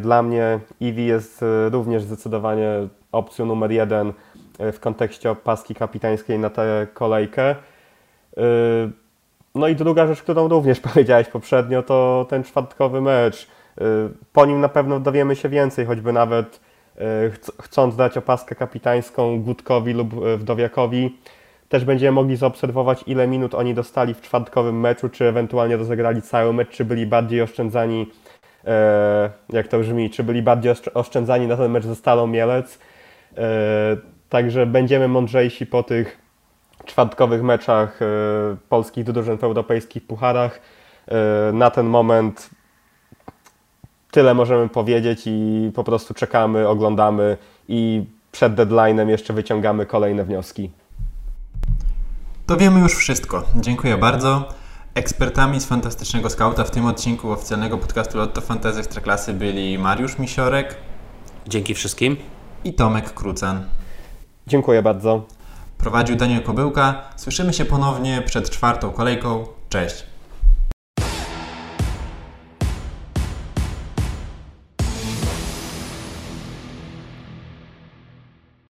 dla 0.00 0.22
mnie 0.22 0.60
Eevee 0.82 1.06
jest 1.06 1.42
e, 1.42 1.68
również 1.68 2.02
zdecydowanie 2.02 2.68
opcją 3.12 3.46
numer 3.46 3.70
jeden 3.70 4.12
e, 4.58 4.72
w 4.72 4.80
kontekście 4.80 5.30
opaski 5.30 5.74
kapitańskiej 5.74 6.38
na 6.38 6.50
tę 6.50 6.86
kolejkę. 6.94 7.50
E, 7.50 7.56
no 9.54 9.68
i 9.68 9.76
druga 9.76 10.06
rzecz, 10.06 10.22
którą 10.22 10.48
również 10.48 10.80
powiedziałeś 10.90 11.28
poprzednio, 11.28 11.82
to 11.82 12.26
ten 12.28 12.44
czwartkowy 12.44 13.00
mecz. 13.00 13.48
E, 13.80 13.84
po 14.32 14.46
nim 14.46 14.60
na 14.60 14.68
pewno 14.68 15.00
dowiemy 15.00 15.36
się 15.36 15.48
więcej, 15.48 15.86
choćby 15.86 16.12
nawet 16.12 16.60
e, 16.96 17.30
chc- 17.30 17.62
chcąc 17.62 17.96
dać 17.96 18.16
opaskę 18.16 18.54
kapitańską 18.54 19.42
Gutkowi 19.42 19.92
lub 19.92 20.12
e, 20.12 20.36
Wdowiakowi, 20.36 21.18
też 21.68 21.84
będziemy 21.84 22.12
mogli 22.12 22.36
zaobserwować, 22.36 23.04
ile 23.06 23.26
minut 23.26 23.54
oni 23.54 23.74
dostali 23.74 24.14
w 24.14 24.20
czwartkowym 24.20 24.80
meczu, 24.80 25.08
czy 25.08 25.24
ewentualnie 25.24 25.76
rozegrali 25.76 26.22
cały 26.22 26.52
mecz, 26.52 26.68
czy 26.70 26.84
byli 26.84 27.06
bardziej 27.06 27.42
oszczędzani, 27.42 28.02
e, 28.02 28.21
jak 29.48 29.68
to 29.68 29.78
brzmi, 29.78 30.10
czy 30.10 30.24
byli 30.24 30.42
bardziej 30.42 30.72
oszcz- 30.72 30.90
oszczędzani 30.94 31.46
na 31.46 31.56
ten 31.56 31.70
mecz 31.70 31.84
ze 31.84 31.96
Stalą 31.96 32.26
Mielec. 32.26 32.78
E, 33.36 33.96
także 34.28 34.66
będziemy 34.66 35.08
mądrzejsi 35.08 35.66
po 35.66 35.82
tych 35.82 36.18
czwartkowych 36.84 37.42
meczach 37.42 38.02
e, 38.02 38.06
polskich 38.68 39.04
drużyn 39.04 39.38
w 39.38 39.44
europejskich 39.44 40.06
pucharach. 40.06 40.60
E, 41.08 41.52
na 41.52 41.70
ten 41.70 41.86
moment 41.86 42.50
tyle 44.10 44.34
możemy 44.34 44.68
powiedzieć 44.68 45.22
i 45.26 45.70
po 45.74 45.84
prostu 45.84 46.14
czekamy, 46.14 46.68
oglądamy 46.68 47.36
i 47.68 48.04
przed 48.32 48.54
deadline'em 48.54 49.08
jeszcze 49.08 49.32
wyciągamy 49.32 49.86
kolejne 49.86 50.24
wnioski. 50.24 50.70
To 52.46 52.56
wiemy 52.56 52.80
już 52.80 52.94
wszystko. 52.94 53.44
Dziękuję 53.56 53.98
bardzo. 53.98 54.61
Ekspertami 54.94 55.60
z 55.60 55.66
Fantastycznego 55.66 56.30
Skauta 56.30 56.64
w 56.64 56.70
tym 56.70 56.86
odcinku 56.86 57.30
oficjalnego 57.30 57.78
podcastu 57.78 58.18
Lotto 58.18 58.40
Fantasy 58.40 58.80
Ekstraklasy 58.80 59.32
byli 59.32 59.78
Mariusz 59.78 60.18
Misiorek 60.18 60.76
Dzięki 61.48 61.74
wszystkim. 61.74 62.16
i 62.64 62.74
Tomek 62.74 63.14
Krucan. 63.14 63.64
Dziękuję 64.46 64.82
bardzo. 64.82 65.26
Prowadził 65.78 66.16
Daniel 66.16 66.42
Kobyłka. 66.42 67.02
Słyszymy 67.16 67.52
się 67.52 67.64
ponownie 67.64 68.22
przed 68.26 68.50
czwartą 68.50 68.90
kolejką. 68.90 69.46
Cześć! 69.68 70.11